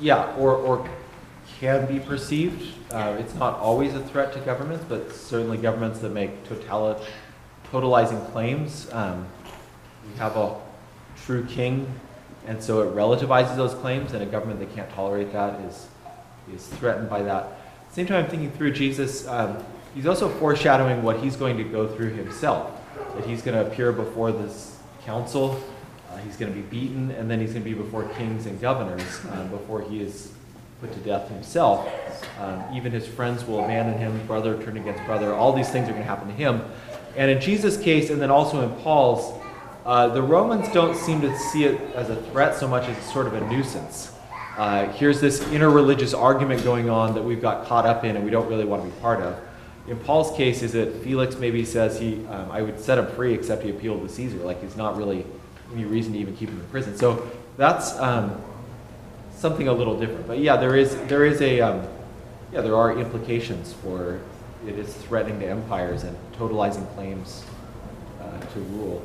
yeah, 0.00 0.34
or, 0.36 0.54
or 0.54 0.88
can 1.58 1.86
be 1.86 1.98
perceived. 1.98 2.74
Uh, 2.92 3.16
it's 3.18 3.34
not 3.34 3.58
always 3.58 3.94
a 3.94 4.00
threat 4.00 4.32
to 4.34 4.40
governments, 4.40 4.84
but 4.88 5.12
certainly 5.12 5.58
governments 5.58 5.98
that 5.98 6.10
make 6.10 6.44
totali- 6.48 7.02
totalizing 7.72 8.30
claims. 8.32 8.88
Um, 8.92 9.26
we 10.08 10.18
have 10.18 10.36
a 10.36 10.56
true 11.24 11.44
king, 11.46 11.92
and 12.46 12.62
so 12.62 12.80
it 12.82 12.94
relativizes 12.94 13.56
those 13.56 13.74
claims, 13.74 14.12
and 14.12 14.22
a 14.22 14.26
government 14.26 14.60
that 14.60 14.74
can't 14.74 14.90
tolerate 14.90 15.32
that 15.32 15.60
is, 15.62 15.88
is 16.54 16.66
threatened 16.66 17.10
by 17.10 17.22
that. 17.22 17.44
At 17.44 17.88
the 17.88 17.94
same 17.94 18.06
time, 18.06 18.24
I'm 18.24 18.30
thinking 18.30 18.52
through 18.52 18.72
Jesus, 18.72 19.26
um, 19.26 19.62
he's 19.94 20.06
also 20.06 20.28
foreshadowing 20.28 21.02
what 21.02 21.18
he's 21.18 21.36
going 21.36 21.56
to 21.56 21.64
go 21.64 21.88
through 21.88 22.10
himself. 22.10 22.72
That 23.16 23.26
he's 23.26 23.42
going 23.42 23.56
to 23.56 23.70
appear 23.70 23.92
before 23.92 24.32
this 24.32 24.78
council, 25.04 25.62
uh, 26.10 26.16
he's 26.18 26.36
going 26.36 26.52
to 26.52 26.58
be 26.58 26.66
beaten, 26.66 27.10
and 27.12 27.30
then 27.30 27.40
he's 27.40 27.52
going 27.52 27.64
to 27.64 27.70
be 27.70 27.74
before 27.74 28.04
kings 28.10 28.46
and 28.46 28.60
governors 28.60 29.20
uh, 29.30 29.44
before 29.44 29.82
he 29.82 30.00
is 30.00 30.32
put 30.80 30.92
to 30.92 30.98
death 31.00 31.28
himself. 31.28 31.88
Um, 32.40 32.64
even 32.74 32.92
his 32.92 33.06
friends 33.06 33.44
will 33.44 33.64
abandon 33.64 33.98
him, 33.98 34.26
brother 34.26 34.60
turn 34.62 34.76
against 34.76 35.04
brother. 35.04 35.34
All 35.34 35.52
these 35.52 35.68
things 35.68 35.88
are 35.88 35.92
going 35.92 36.02
to 36.02 36.08
happen 36.08 36.28
to 36.28 36.34
him. 36.34 36.62
And 37.16 37.30
in 37.30 37.40
Jesus' 37.40 37.76
case, 37.76 38.10
and 38.10 38.20
then 38.20 38.30
also 38.30 38.62
in 38.62 38.74
Paul's, 38.82 39.38
uh, 39.84 40.08
the 40.08 40.22
Romans 40.22 40.68
don't 40.72 40.96
seem 40.96 41.20
to 41.20 41.36
see 41.38 41.64
it 41.64 41.80
as 41.94 42.10
a 42.10 42.16
threat 42.30 42.54
so 42.54 42.68
much 42.68 42.88
as 42.88 43.12
sort 43.12 43.26
of 43.26 43.34
a 43.34 43.40
nuisance. 43.50 44.12
Uh, 44.56 44.86
here's 44.92 45.20
this 45.20 45.40
interreligious 45.44 46.18
argument 46.18 46.62
going 46.64 46.90
on 46.90 47.14
that 47.14 47.22
we've 47.22 47.42
got 47.42 47.66
caught 47.66 47.86
up 47.86 48.04
in 48.04 48.16
and 48.16 48.24
we 48.24 48.30
don't 48.30 48.48
really 48.48 48.64
want 48.64 48.82
to 48.82 48.88
be 48.88 49.00
part 49.00 49.20
of. 49.20 49.38
In 49.90 49.98
Paul's 49.98 50.36
case, 50.36 50.62
is 50.62 50.72
that 50.74 51.02
Felix 51.02 51.34
maybe 51.34 51.64
says 51.64 51.98
he, 51.98 52.24
um, 52.26 52.48
I 52.52 52.62
would 52.62 52.78
set 52.78 52.96
him 52.96 53.08
free 53.08 53.34
except 53.34 53.64
he 53.64 53.70
appealed 53.70 54.06
to 54.06 54.08
Caesar. 54.08 54.36
Like 54.38 54.62
he's 54.62 54.76
not 54.76 54.96
really 54.96 55.26
any 55.74 55.84
reason 55.84 56.12
to 56.12 56.18
even 56.20 56.36
keep 56.36 56.48
him 56.48 56.60
in 56.60 56.66
prison. 56.68 56.96
So 56.96 57.28
that's 57.56 57.98
um, 57.98 58.40
something 59.34 59.66
a 59.66 59.72
little 59.72 59.98
different. 59.98 60.28
But 60.28 60.38
yeah, 60.38 60.56
there 60.56 60.76
is 60.76 60.94
there 61.08 61.24
is 61.24 61.42
a 61.42 61.60
um, 61.60 61.88
yeah 62.52 62.60
there 62.60 62.76
are 62.76 63.00
implications 63.00 63.72
for 63.72 64.20
it 64.64 64.78
is 64.78 64.94
threatening 64.94 65.40
to 65.40 65.46
empires 65.46 66.04
and 66.04 66.16
totalizing 66.38 66.86
claims 66.94 67.44
uh, 68.20 68.38
to 68.38 68.60
rule. 68.60 69.04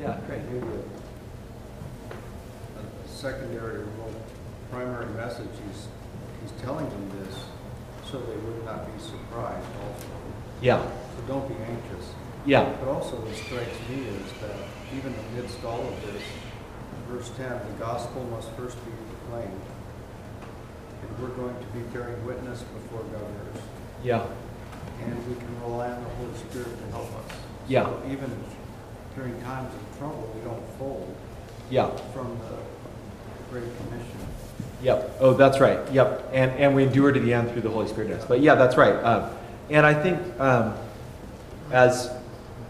Yeah, 0.00 0.18
great. 0.26 0.40
secondary 3.04 3.80
role, 3.80 4.14
primary 4.70 5.12
message, 5.12 5.50
he's, 5.68 5.88
he's 6.42 6.52
telling 6.62 6.88
them 6.88 7.10
this 7.24 7.44
so 8.10 8.18
they 8.18 8.36
would 8.36 8.64
not 8.64 8.86
be 8.86 9.00
surprised 9.02 9.66
also. 9.86 10.06
Yeah. 10.60 10.82
So 10.82 11.22
don't 11.28 11.48
be 11.48 11.54
anxious. 11.62 12.12
Yeah. 12.44 12.64
But 12.80 12.88
also 12.88 13.16
what 13.16 13.34
strikes 13.36 13.76
me 13.88 14.08
is 14.08 14.32
that 14.40 14.56
even 14.96 15.14
amidst 15.30 15.62
all 15.64 15.80
of 15.86 15.94
this, 16.06 16.22
verse 17.08 17.30
10, 17.36 17.46
the 17.48 17.76
gospel 17.78 18.24
must 18.24 18.50
first 18.52 18.76
be 18.84 18.90
proclaimed. 19.14 19.62
And 21.02 21.18
we're 21.22 21.34
going 21.36 21.54
to 21.54 21.66
be 21.72 21.80
bearing 21.94 22.24
witness 22.26 22.62
before 22.62 23.02
governors. 23.14 23.62
Yeah. 24.02 24.26
And 25.02 25.14
we 25.28 25.34
can 25.34 25.60
rely 25.62 25.90
on 25.92 26.02
the 26.02 26.10
Holy 26.10 26.34
Spirit 26.36 26.76
to 26.76 26.86
help 26.90 27.08
us. 27.14 27.36
Yeah. 27.68 27.84
So 27.84 28.02
even 28.10 28.30
during 29.14 29.40
times 29.42 29.72
of 29.74 29.98
trouble, 29.98 30.30
we 30.34 30.40
don't 30.42 30.66
fold 30.78 31.14
Yeah. 31.70 31.88
from 32.12 32.38
the 32.48 32.58
Great 33.50 33.70
Commission. 33.78 34.18
Yep. 34.82 35.16
Oh, 35.20 35.34
that's 35.34 35.60
right. 35.60 35.78
Yep. 35.92 36.30
And 36.32 36.50
and 36.52 36.74
we 36.74 36.84
endure 36.84 37.12
to 37.12 37.20
the 37.20 37.34
end 37.34 37.50
through 37.52 37.62
the 37.62 37.70
Holy 37.70 37.88
Spirit 37.88 38.12
us. 38.12 38.24
But 38.24 38.40
yeah, 38.40 38.54
that's 38.54 38.76
right. 38.76 38.94
Um, 38.94 39.30
and 39.68 39.84
I 39.84 39.94
think 39.94 40.40
um, 40.40 40.74
as 41.70 42.10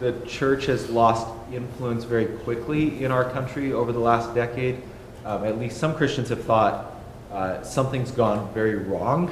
the 0.00 0.12
church 0.26 0.66
has 0.66 0.90
lost 0.90 1.26
influence 1.52 2.04
very 2.04 2.26
quickly 2.26 3.04
in 3.04 3.10
our 3.10 3.28
country 3.30 3.72
over 3.72 3.92
the 3.92 4.00
last 4.00 4.34
decade, 4.34 4.82
um, 5.24 5.44
at 5.44 5.58
least 5.58 5.78
some 5.78 5.94
Christians 5.94 6.28
have 6.30 6.44
thought 6.44 6.94
uh, 7.30 7.62
something's 7.62 8.10
gone 8.10 8.52
very 8.54 8.76
wrong, 8.76 9.30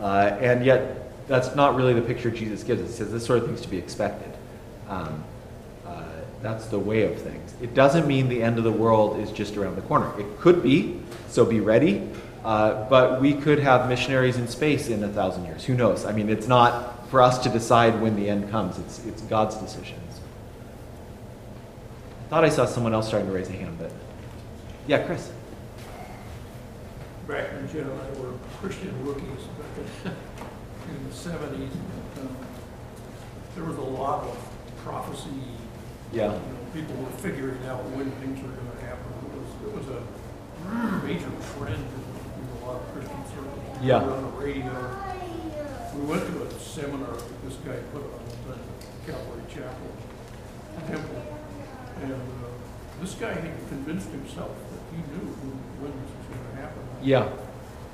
uh, 0.00 0.36
and 0.40 0.64
yet 0.64 1.26
that's 1.26 1.54
not 1.56 1.74
really 1.74 1.94
the 1.94 2.02
picture 2.02 2.30
Jesus 2.30 2.62
gives 2.62 2.82
us. 2.82 2.90
He 2.90 2.94
says 2.96 3.12
this 3.12 3.24
sort 3.24 3.40
of 3.40 3.46
thing's 3.46 3.62
to 3.62 3.68
be 3.68 3.78
expected. 3.78 4.30
Um, 4.88 5.24
that's 6.42 6.66
the 6.66 6.78
way 6.78 7.04
of 7.04 7.20
things. 7.20 7.54
It 7.62 7.74
doesn't 7.74 8.06
mean 8.06 8.28
the 8.28 8.42
end 8.42 8.58
of 8.58 8.64
the 8.64 8.72
world 8.72 9.20
is 9.20 9.30
just 9.30 9.56
around 9.56 9.76
the 9.76 9.82
corner. 9.82 10.12
It 10.18 10.40
could 10.40 10.62
be, 10.62 11.00
so 11.28 11.44
be 11.44 11.60
ready. 11.60 12.08
Uh, 12.44 12.88
but 12.88 13.20
we 13.20 13.34
could 13.34 13.60
have 13.60 13.88
missionaries 13.88 14.36
in 14.36 14.48
space 14.48 14.88
in 14.88 15.04
a 15.04 15.08
thousand 15.08 15.44
years. 15.44 15.64
Who 15.64 15.74
knows? 15.74 16.04
I 16.04 16.12
mean, 16.12 16.28
it's 16.28 16.48
not 16.48 17.08
for 17.08 17.22
us 17.22 17.38
to 17.44 17.48
decide 17.48 18.00
when 18.00 18.16
the 18.16 18.28
end 18.28 18.50
comes. 18.50 18.78
It's 18.78 19.06
it's 19.06 19.22
God's 19.22 19.54
decisions. 19.56 20.20
I 22.26 22.28
thought 22.30 22.44
I 22.44 22.48
saw 22.48 22.66
someone 22.66 22.94
else 22.94 23.06
starting 23.06 23.28
to 23.28 23.34
raise 23.34 23.48
a 23.48 23.52
hand, 23.52 23.76
but 23.78 23.92
yeah, 24.88 25.06
Chris. 25.06 25.30
back 27.28 27.52
when 27.52 27.68
Jen 27.68 27.82
and 27.82 28.00
I 28.00 28.20
were 28.20 28.32
Christian 28.60 28.92
rookies 29.04 29.24
in, 30.04 31.08
the 31.08 31.14
seventies, 31.14 31.70
um, 32.18 32.36
there 33.54 33.64
was 33.64 33.76
a 33.76 33.82
lot 33.82 34.24
of 34.24 34.52
prophecy. 34.82 35.28
Yeah. 36.12 36.38
People 36.74 36.96
were 36.96 37.10
figuring 37.20 37.64
out 37.66 37.84
when 37.96 38.10
things 38.20 38.40
were 38.42 38.52
gonna 38.52 38.80
happen. 38.84 39.08
It 39.24 39.32
was, 39.32 39.50
it 39.64 39.72
was 39.72 39.86
a 39.96 40.00
major 41.04 41.32
trend 41.56 41.80
in 41.84 42.44
a 42.62 42.66
lot 42.66 42.80
of 42.80 42.84
Christian 42.92 43.22
circles. 43.32 43.80
We 43.80 43.86
Yeah. 43.88 44.04
were 44.04 44.12
On 44.12 44.22
the 44.22 44.36
radio. 44.36 44.72
We 45.96 46.02
went 46.08 46.24
to 46.28 46.42
a 46.44 46.50
seminar 46.60 47.12
that 47.16 47.38
this 47.44 47.56
guy 47.64 47.76
put 47.92 48.04
on 48.04 48.20
at 48.52 48.60
Calvary 49.04 49.44
Chapel 49.48 49.90
Temple. 50.88 51.22
And, 52.02 52.12
uh, 52.12 52.16
this 53.00 53.14
guy 53.14 53.32
had 53.34 53.68
convinced 53.68 54.08
himself 54.10 54.52
that 54.72 54.80
he 54.92 55.00
knew 55.12 55.28
when, 55.80 55.92
this 55.92 56.12
was 56.16 56.26
gonna 56.32 56.60
happen. 56.60 56.82
Yeah. 57.02 57.28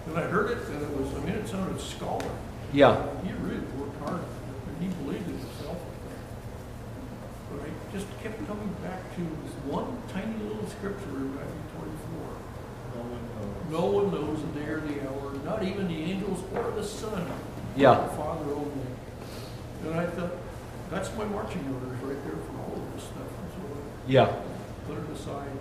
And 0.06 0.16
I 0.18 0.22
heard 0.30 0.50
it, 0.50 0.58
and 0.68 0.82
it 0.82 0.90
was, 0.96 1.10
I 1.14 1.18
mean, 1.26 1.34
it 1.34 1.48
sounded 1.48 1.80
scholar. 1.80 2.30
Yeah. 2.72 2.96
He 3.24 3.32
really 3.42 3.60
worked 3.78 3.98
hard, 4.00 4.22
and 4.22 4.76
he 4.82 4.88
believed 5.02 5.26
himself. 5.26 5.37
But 7.50 7.60
I 7.66 7.70
just 7.92 8.06
kept 8.22 8.46
coming 8.46 8.74
back 8.82 9.02
to 9.16 9.20
this 9.20 9.54
one 9.64 9.96
tiny 10.12 10.36
little 10.44 10.66
scripture 10.68 11.16
in 11.16 11.34
Matthew 11.34 11.64
twenty-four. 11.76 12.28
No 13.70 13.84
one 13.86 14.10
knows 14.10 14.40
the 14.40 14.60
day 14.60 14.66
or 14.66 14.80
the 14.80 15.00
hour, 15.08 15.32
not 15.44 15.62
even 15.62 15.88
the 15.88 15.96
angels 16.10 16.40
or 16.54 16.70
the 16.72 16.82
Son. 16.84 17.26
Yeah. 17.76 17.94
The 17.94 18.16
Father 18.16 18.50
only. 18.52 18.88
And 19.84 19.94
I 19.94 20.06
thought, 20.06 20.32
that's 20.90 21.14
my 21.16 21.24
marching 21.26 21.64
orders 21.74 21.98
right 22.02 22.24
there 22.24 22.32
for 22.32 22.54
all 22.64 22.82
of 22.82 22.94
this 22.94 23.04
stuff, 23.04 23.18
and 23.18 23.50
so 23.52 23.58
I 23.68 24.10
Yeah. 24.10 24.32
put 24.86 24.96
it 24.98 25.10
aside. 25.14 25.52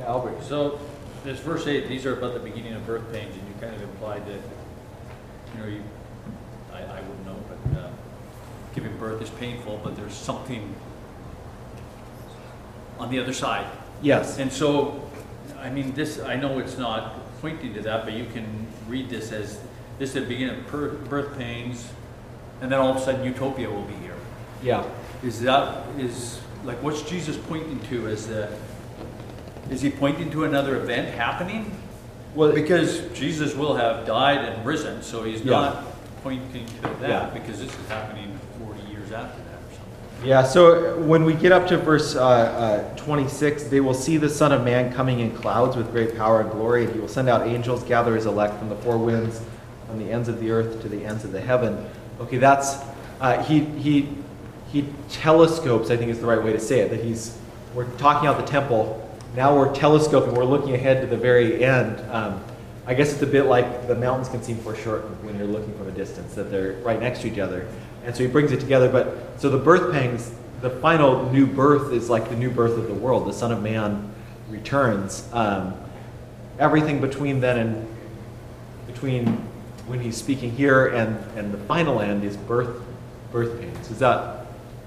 Yeah, 0.00 0.06
Albert. 0.06 0.42
So, 0.42 0.78
this 1.24 1.38
verse 1.38 1.66
eight, 1.66 1.88
these 1.88 2.04
are 2.06 2.12
about 2.18 2.34
the 2.34 2.40
beginning 2.40 2.74
of 2.74 2.84
birth 2.86 3.10
pains, 3.12 3.34
and 3.34 3.48
you 3.48 3.54
kind 3.60 3.74
of 3.74 3.82
implied 3.82 4.26
that, 4.26 4.40
you 5.54 5.60
know, 5.60 5.66
you, 5.68 5.82
I, 6.74 6.78
I 6.82 7.00
wouldn't 7.00 7.24
know, 7.24 7.36
but, 7.48 7.80
uh, 7.80 7.90
giving 8.76 8.96
birth 8.98 9.20
is 9.22 9.30
painful, 9.30 9.80
but 9.82 9.96
there's 9.96 10.14
something 10.14 10.72
on 12.98 13.10
the 13.10 13.18
other 13.18 13.32
side. 13.32 13.66
Yes. 14.02 14.38
And 14.38 14.52
so, 14.52 15.02
I 15.58 15.70
mean, 15.70 15.94
this, 15.94 16.20
I 16.20 16.36
know 16.36 16.58
it's 16.58 16.78
not 16.78 17.14
pointing 17.40 17.74
to 17.74 17.80
that, 17.82 18.04
but 18.04 18.12
you 18.12 18.26
can 18.26 18.66
read 18.86 19.08
this 19.08 19.32
as, 19.32 19.58
this 19.98 20.10
is 20.10 20.14
the 20.14 20.20
beginning 20.20 20.60
of 20.60 20.66
per- 20.66 20.90
birth 20.90 21.36
pains, 21.38 21.88
and 22.60 22.70
then 22.70 22.78
all 22.78 22.90
of 22.90 22.96
a 22.96 23.00
sudden 23.00 23.24
utopia 23.24 23.68
will 23.68 23.82
be 23.84 23.94
here. 23.94 24.14
Yeah. 24.62 24.84
Is 25.24 25.40
that, 25.40 25.86
is, 25.98 26.40
like, 26.64 26.82
what's 26.82 27.02
Jesus 27.02 27.36
pointing 27.36 27.80
to 27.88 28.06
as 28.08 28.26
the, 28.28 28.50
is 29.70 29.80
he 29.80 29.90
pointing 29.90 30.30
to 30.32 30.44
another 30.44 30.76
event 30.76 31.08
happening? 31.14 31.74
Well, 32.34 32.52
Because 32.52 33.00
Jesus 33.14 33.54
will 33.54 33.74
have 33.76 34.06
died 34.06 34.44
and 34.44 34.66
risen, 34.66 35.02
so 35.02 35.24
he's 35.24 35.40
Yeah. 35.40 35.50
not 35.52 35.84
pointing 36.22 36.66
to 36.66 36.88
Yeah. 36.88 36.94
that, 37.00 37.34
because 37.34 37.58
this 37.58 37.70
is 37.70 37.88
happening 37.88 38.35
after 39.12 39.42
that 39.42 39.54
or 39.54 39.72
something. 39.72 40.28
Yeah, 40.28 40.42
so 40.44 40.98
when 41.00 41.24
we 41.24 41.34
get 41.34 41.52
up 41.52 41.66
to 41.68 41.78
verse 41.78 42.16
uh, 42.16 42.24
uh, 42.24 42.96
26, 42.96 43.64
they 43.64 43.80
will 43.80 43.94
see 43.94 44.16
the 44.16 44.28
Son 44.28 44.52
of 44.52 44.64
Man 44.64 44.92
coming 44.92 45.20
in 45.20 45.34
clouds 45.34 45.76
with 45.76 45.90
great 45.90 46.16
power 46.16 46.40
and 46.40 46.50
glory, 46.50 46.84
and 46.84 46.92
he 46.92 47.00
will 47.00 47.08
send 47.08 47.28
out 47.28 47.46
angels, 47.46 47.82
gather 47.84 48.14
his 48.14 48.26
elect 48.26 48.58
from 48.58 48.68
the 48.68 48.76
four 48.76 48.98
winds, 48.98 49.40
from 49.86 49.98
the 49.98 50.10
ends 50.10 50.28
of 50.28 50.40
the 50.40 50.50
earth 50.50 50.82
to 50.82 50.88
the 50.88 51.04
ends 51.04 51.24
of 51.24 51.32
the 51.32 51.40
heaven. 51.40 51.86
Okay, 52.20 52.38
that's, 52.38 52.78
uh, 53.20 53.42
he, 53.44 53.60
he, 53.60 54.08
he 54.72 54.88
telescopes, 55.10 55.90
I 55.90 55.96
think 55.96 56.10
is 56.10 56.20
the 56.20 56.26
right 56.26 56.42
way 56.42 56.52
to 56.52 56.60
say 56.60 56.80
it, 56.80 56.90
that 56.90 57.02
he's, 57.02 57.38
we're 57.74 57.90
talking 57.96 58.28
out 58.28 58.38
the 58.38 58.46
temple, 58.46 59.02
now 59.36 59.54
we're 59.54 59.74
telescoping, 59.74 60.34
we're 60.34 60.44
looking 60.44 60.74
ahead 60.74 61.02
to 61.02 61.06
the 61.06 61.16
very 61.16 61.62
end. 61.62 62.00
Um, 62.10 62.42
I 62.86 62.94
guess 62.94 63.12
it's 63.12 63.22
a 63.22 63.26
bit 63.26 63.46
like 63.46 63.86
the 63.86 63.94
mountains 63.94 64.28
can 64.28 64.42
seem 64.42 64.56
foreshortened 64.58 65.22
when 65.24 65.36
you're 65.36 65.46
looking 65.46 65.76
from 65.76 65.88
a 65.88 65.92
distance, 65.92 66.34
that 66.34 66.50
they're 66.50 66.74
right 66.84 66.98
next 66.98 67.20
to 67.20 67.28
each 67.28 67.38
other. 67.38 67.68
And 68.06 68.14
so 68.14 68.22
he 68.22 68.28
brings 68.28 68.52
it 68.52 68.60
together. 68.60 68.88
But 68.90 69.38
so 69.40 69.50
the 69.50 69.58
birth 69.58 69.92
pangs, 69.92 70.32
the 70.62 70.70
final 70.70 71.30
new 71.30 71.46
birth 71.46 71.92
is 71.92 72.08
like 72.08 72.30
the 72.30 72.36
new 72.36 72.50
birth 72.50 72.78
of 72.78 72.86
the 72.86 72.94
world. 72.94 73.26
The 73.26 73.32
Son 73.32 73.52
of 73.52 73.62
Man 73.62 74.14
returns. 74.48 75.28
Um, 75.32 75.74
everything 76.58 77.00
between 77.00 77.40
then 77.40 77.58
and 77.58 77.96
between 78.86 79.26
when 79.86 80.00
he's 80.00 80.16
speaking 80.16 80.50
here 80.52 80.86
and, 80.86 81.16
and 81.36 81.52
the 81.52 81.58
final 81.58 82.00
end 82.00 82.24
is 82.24 82.36
birth 82.36 82.82
birth 83.30 83.60
pains. 83.60 83.90
Is 83.90 83.98
that 83.98 84.46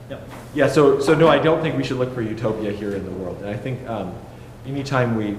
Yep. 0.10 0.30
yeah, 0.56 0.68
so, 0.68 1.00
so 1.00 1.14
no, 1.14 1.28
I 1.28 1.38
don't 1.38 1.62
think 1.62 1.78
we 1.78 1.84
should 1.84 1.98
look 1.98 2.16
for 2.16 2.24
utopia 2.24 2.72
here 2.72 2.96
in 2.96 3.06
the 3.06 3.12
world. 3.12 3.38
And 3.42 3.50
I 3.50 3.56
think 3.56 3.88
um, 3.88 4.12
anytime 4.66 5.16
we 5.16 5.38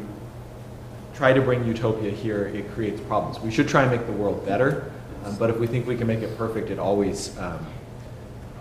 try 1.12 1.32
to 1.32 1.40
bring 1.40 1.66
utopia 1.66 2.12
here, 2.12 2.46
it 2.54 2.70
creates 2.72 3.00
problems. 3.00 3.40
We 3.40 3.50
should 3.50 3.68
try 3.68 3.82
and 3.82 3.90
make 3.90 4.06
the 4.06 4.12
world 4.12 4.46
better, 4.46 4.92
um, 5.24 5.36
but 5.36 5.50
if 5.50 5.58
we 5.58 5.66
think 5.66 5.86
we 5.86 5.96
can 5.96 6.06
make 6.06 6.20
it 6.20 6.36
perfect, 6.38 6.70
it 6.70 6.78
always, 6.78 7.36
um, 7.38 7.66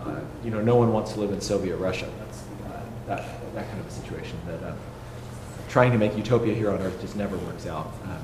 uh, 0.01 0.19
you 0.43 0.51
know, 0.51 0.61
no 0.61 0.75
one 0.75 0.91
wants 0.91 1.13
to 1.13 1.19
live 1.19 1.31
in 1.31 1.39
Soviet 1.41 1.77
Russia. 1.77 2.09
That's 2.19 2.41
uh, 2.41 2.81
that, 3.07 3.53
that 3.55 3.67
kind 3.67 3.79
of 3.79 3.87
a 3.87 3.91
situation 3.91 4.37
that 4.47 4.61
uh, 4.63 4.73
trying 5.69 5.91
to 5.91 5.97
make 5.97 6.17
utopia 6.17 6.53
here 6.53 6.71
on 6.71 6.81
Earth 6.81 6.99
just 6.99 7.15
never 7.15 7.37
works 7.37 7.65
out. 7.65 7.93
Um, 8.03 8.23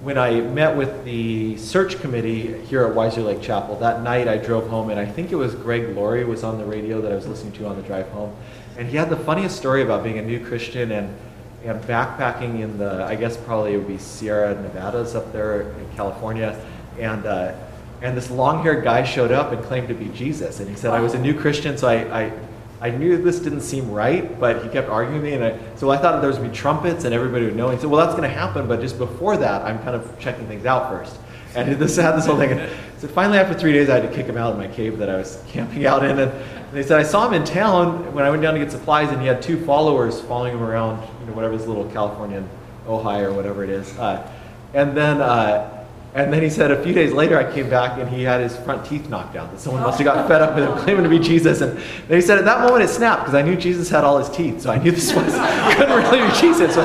when 0.00 0.16
I 0.16 0.40
met 0.40 0.76
with 0.76 1.04
the 1.04 1.56
search 1.56 2.00
committee 2.00 2.58
here 2.66 2.86
at 2.86 2.94
Wiser 2.94 3.20
Lake 3.20 3.42
Chapel, 3.42 3.76
that 3.80 4.02
night 4.02 4.28
I 4.28 4.38
drove 4.38 4.68
home, 4.68 4.90
and 4.90 4.98
I 4.98 5.04
think 5.04 5.32
it 5.32 5.34
was 5.34 5.54
Greg 5.54 5.94
Laurie 5.94 6.24
was 6.24 6.44
on 6.44 6.56
the 6.56 6.64
radio 6.64 7.00
that 7.02 7.12
I 7.12 7.14
was 7.16 7.26
listening 7.26 7.52
to 7.54 7.66
on 7.66 7.76
the 7.76 7.82
drive 7.82 8.08
home, 8.10 8.34
and 8.78 8.88
he 8.88 8.96
had 8.96 9.10
the 9.10 9.16
funniest 9.16 9.56
story 9.56 9.82
about 9.82 10.04
being 10.04 10.18
a 10.18 10.22
new 10.22 10.42
Christian 10.42 10.92
and 10.92 11.14
and 11.64 11.80
backpacking 11.82 12.60
in 12.60 12.78
the 12.78 13.04
I 13.04 13.14
guess 13.14 13.36
probably 13.36 13.74
it 13.74 13.78
would 13.78 13.88
be 13.88 13.98
Sierra 13.98 14.54
Nevadas 14.60 15.14
up 15.14 15.32
there 15.32 15.62
in 15.62 15.96
California, 15.96 16.60
and 16.98 17.26
uh, 17.26 17.54
and 18.00 18.16
this 18.16 18.30
long-haired 18.30 18.84
guy 18.84 19.02
showed 19.02 19.32
up 19.32 19.52
and 19.52 19.62
claimed 19.64 19.88
to 19.88 19.94
be 19.94 20.08
Jesus, 20.10 20.60
and 20.60 20.68
he 20.68 20.76
said 20.76 20.92
I 20.92 21.00
was 21.00 21.14
a 21.14 21.18
new 21.18 21.34
Christian, 21.34 21.76
so 21.76 21.88
I. 21.88 22.22
I 22.22 22.32
I 22.80 22.90
knew 22.90 23.20
this 23.20 23.40
didn't 23.40 23.62
seem 23.62 23.90
right, 23.90 24.38
but 24.38 24.62
he 24.62 24.68
kept 24.68 24.88
arguing 24.88 25.20
with 25.20 25.28
me, 25.28 25.36
and 25.36 25.44
I, 25.44 25.58
so 25.74 25.90
I 25.90 25.96
thought 25.96 26.20
there 26.20 26.28
was 26.28 26.38
going 26.38 26.50
to 26.50 26.54
be 26.54 26.56
trumpets 26.56 27.04
and 27.04 27.12
everybody 27.12 27.44
would 27.44 27.56
know. 27.56 27.70
He 27.70 27.76
said, 27.76 27.90
"Well, 27.90 28.06
that's 28.06 28.16
going 28.16 28.30
to 28.30 28.32
happen, 28.32 28.68
but 28.68 28.80
just 28.80 28.98
before 28.98 29.36
that, 29.36 29.62
I'm 29.62 29.80
kind 29.80 29.96
of 29.96 30.16
checking 30.20 30.46
things 30.46 30.64
out 30.64 30.88
first. 30.88 31.18
And 31.54 31.76
this 31.76 31.96
had 31.96 32.12
this 32.12 32.26
whole 32.26 32.36
thing. 32.36 32.52
And 32.52 32.70
so 32.98 33.08
finally, 33.08 33.38
after 33.38 33.58
three 33.58 33.72
days, 33.72 33.88
I 33.88 33.98
had 33.98 34.08
to 34.08 34.14
kick 34.14 34.26
him 34.26 34.36
out 34.36 34.52
of 34.52 34.58
my 34.58 34.68
cave 34.68 34.98
that 34.98 35.10
I 35.10 35.16
was 35.16 35.42
camping 35.48 35.86
out 35.86 36.04
in. 36.04 36.18
And, 36.18 36.30
and 36.30 36.72
they 36.72 36.82
said 36.82 37.00
I 37.00 37.02
saw 37.02 37.26
him 37.26 37.34
in 37.34 37.44
town 37.44 38.12
when 38.14 38.24
I 38.24 38.30
went 38.30 38.42
down 38.42 38.54
to 38.54 38.60
get 38.60 38.70
supplies, 38.70 39.10
and 39.10 39.20
he 39.20 39.26
had 39.26 39.42
two 39.42 39.64
followers 39.64 40.20
following 40.20 40.54
him 40.54 40.62
around, 40.62 41.02
whatever 41.32 41.56
this 41.56 41.66
little 41.66 41.88
Californian 41.90 42.48
Ojai 42.86 43.22
or 43.22 43.32
whatever 43.32 43.64
it 43.64 43.70
is. 43.70 43.96
Uh, 43.98 44.30
and 44.74 44.96
then 44.96 45.20
uh, 45.20 45.78
And 46.14 46.32
then 46.32 46.42
he 46.42 46.48
said 46.48 46.70
a 46.70 46.82
few 46.82 46.94
days 46.94 47.12
later, 47.12 47.38
I 47.38 47.52
came 47.52 47.68
back 47.68 47.98
and 47.98 48.08
he 48.08 48.22
had 48.22 48.40
his 48.40 48.56
front 48.56 48.84
teeth 48.86 49.08
knocked 49.10 49.36
out. 49.36 49.52
That 49.52 49.60
someone 49.60 49.82
must 49.82 49.98
have 49.98 50.06
got 50.06 50.26
fed 50.26 50.40
up 50.40 50.54
with 50.54 50.64
him 50.64 50.76
claiming 50.84 51.04
to 51.04 51.08
be 51.08 51.18
Jesus. 51.18 51.60
And 51.60 51.76
then 52.08 52.16
he 52.16 52.22
said 52.22 52.38
at 52.38 52.44
that 52.46 52.60
moment 52.62 52.82
it 52.82 52.88
snapped 52.88 53.22
because 53.22 53.34
I 53.34 53.42
knew 53.42 53.56
Jesus 53.56 53.90
had 53.90 54.04
all 54.04 54.18
his 54.18 54.30
teeth, 54.30 54.62
so 54.62 54.70
I 54.70 54.82
knew 54.82 54.90
this 54.90 55.14
was 55.14 55.34
couldn't 55.76 55.96
really 55.96 56.26
be 56.26 56.34
Jesus. 56.40 56.74
So 56.74 56.82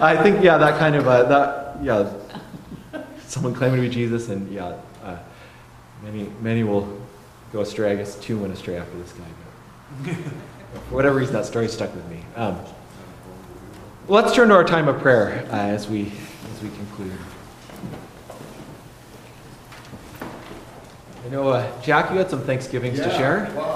I 0.00 0.16
think 0.22 0.44
yeah, 0.44 0.58
that 0.58 0.78
kind 0.78 0.94
of 0.94 1.08
uh, 1.08 1.22
that 1.24 1.82
yeah, 1.82 2.12
someone 3.26 3.54
claiming 3.54 3.80
to 3.80 3.88
be 3.88 3.92
Jesus, 3.92 4.28
and 4.28 4.50
yeah, 4.52 4.78
uh, 5.02 5.18
many 6.02 6.30
many 6.40 6.62
will 6.62 7.00
go 7.52 7.62
astray. 7.62 7.92
I 7.92 7.96
guess 7.96 8.14
two 8.16 8.38
went 8.38 8.52
astray 8.52 8.76
after 8.76 8.96
this 8.98 9.12
guy. 9.12 9.24
But 10.04 10.14
for 10.88 10.94
whatever 10.94 11.16
reason, 11.16 11.34
that 11.34 11.46
story 11.46 11.68
stuck 11.68 11.94
with 11.94 12.06
me. 12.08 12.20
Um, 12.36 12.58
let's 14.08 14.34
turn 14.34 14.48
to 14.48 14.54
our 14.54 14.64
time 14.64 14.88
of 14.88 15.00
prayer 15.00 15.46
uh, 15.50 15.56
as 15.56 15.88
we 15.88 16.12
as 16.52 16.62
we 16.62 16.68
conclude. 16.70 17.12
I 21.24 21.28
know, 21.28 21.48
uh, 21.48 21.82
Jack, 21.82 22.10
you 22.12 22.18
had 22.18 22.30
some 22.30 22.42
Thanksgivings 22.42 23.00
to 23.00 23.10
share. 23.10 23.50
Wow. 23.56 23.66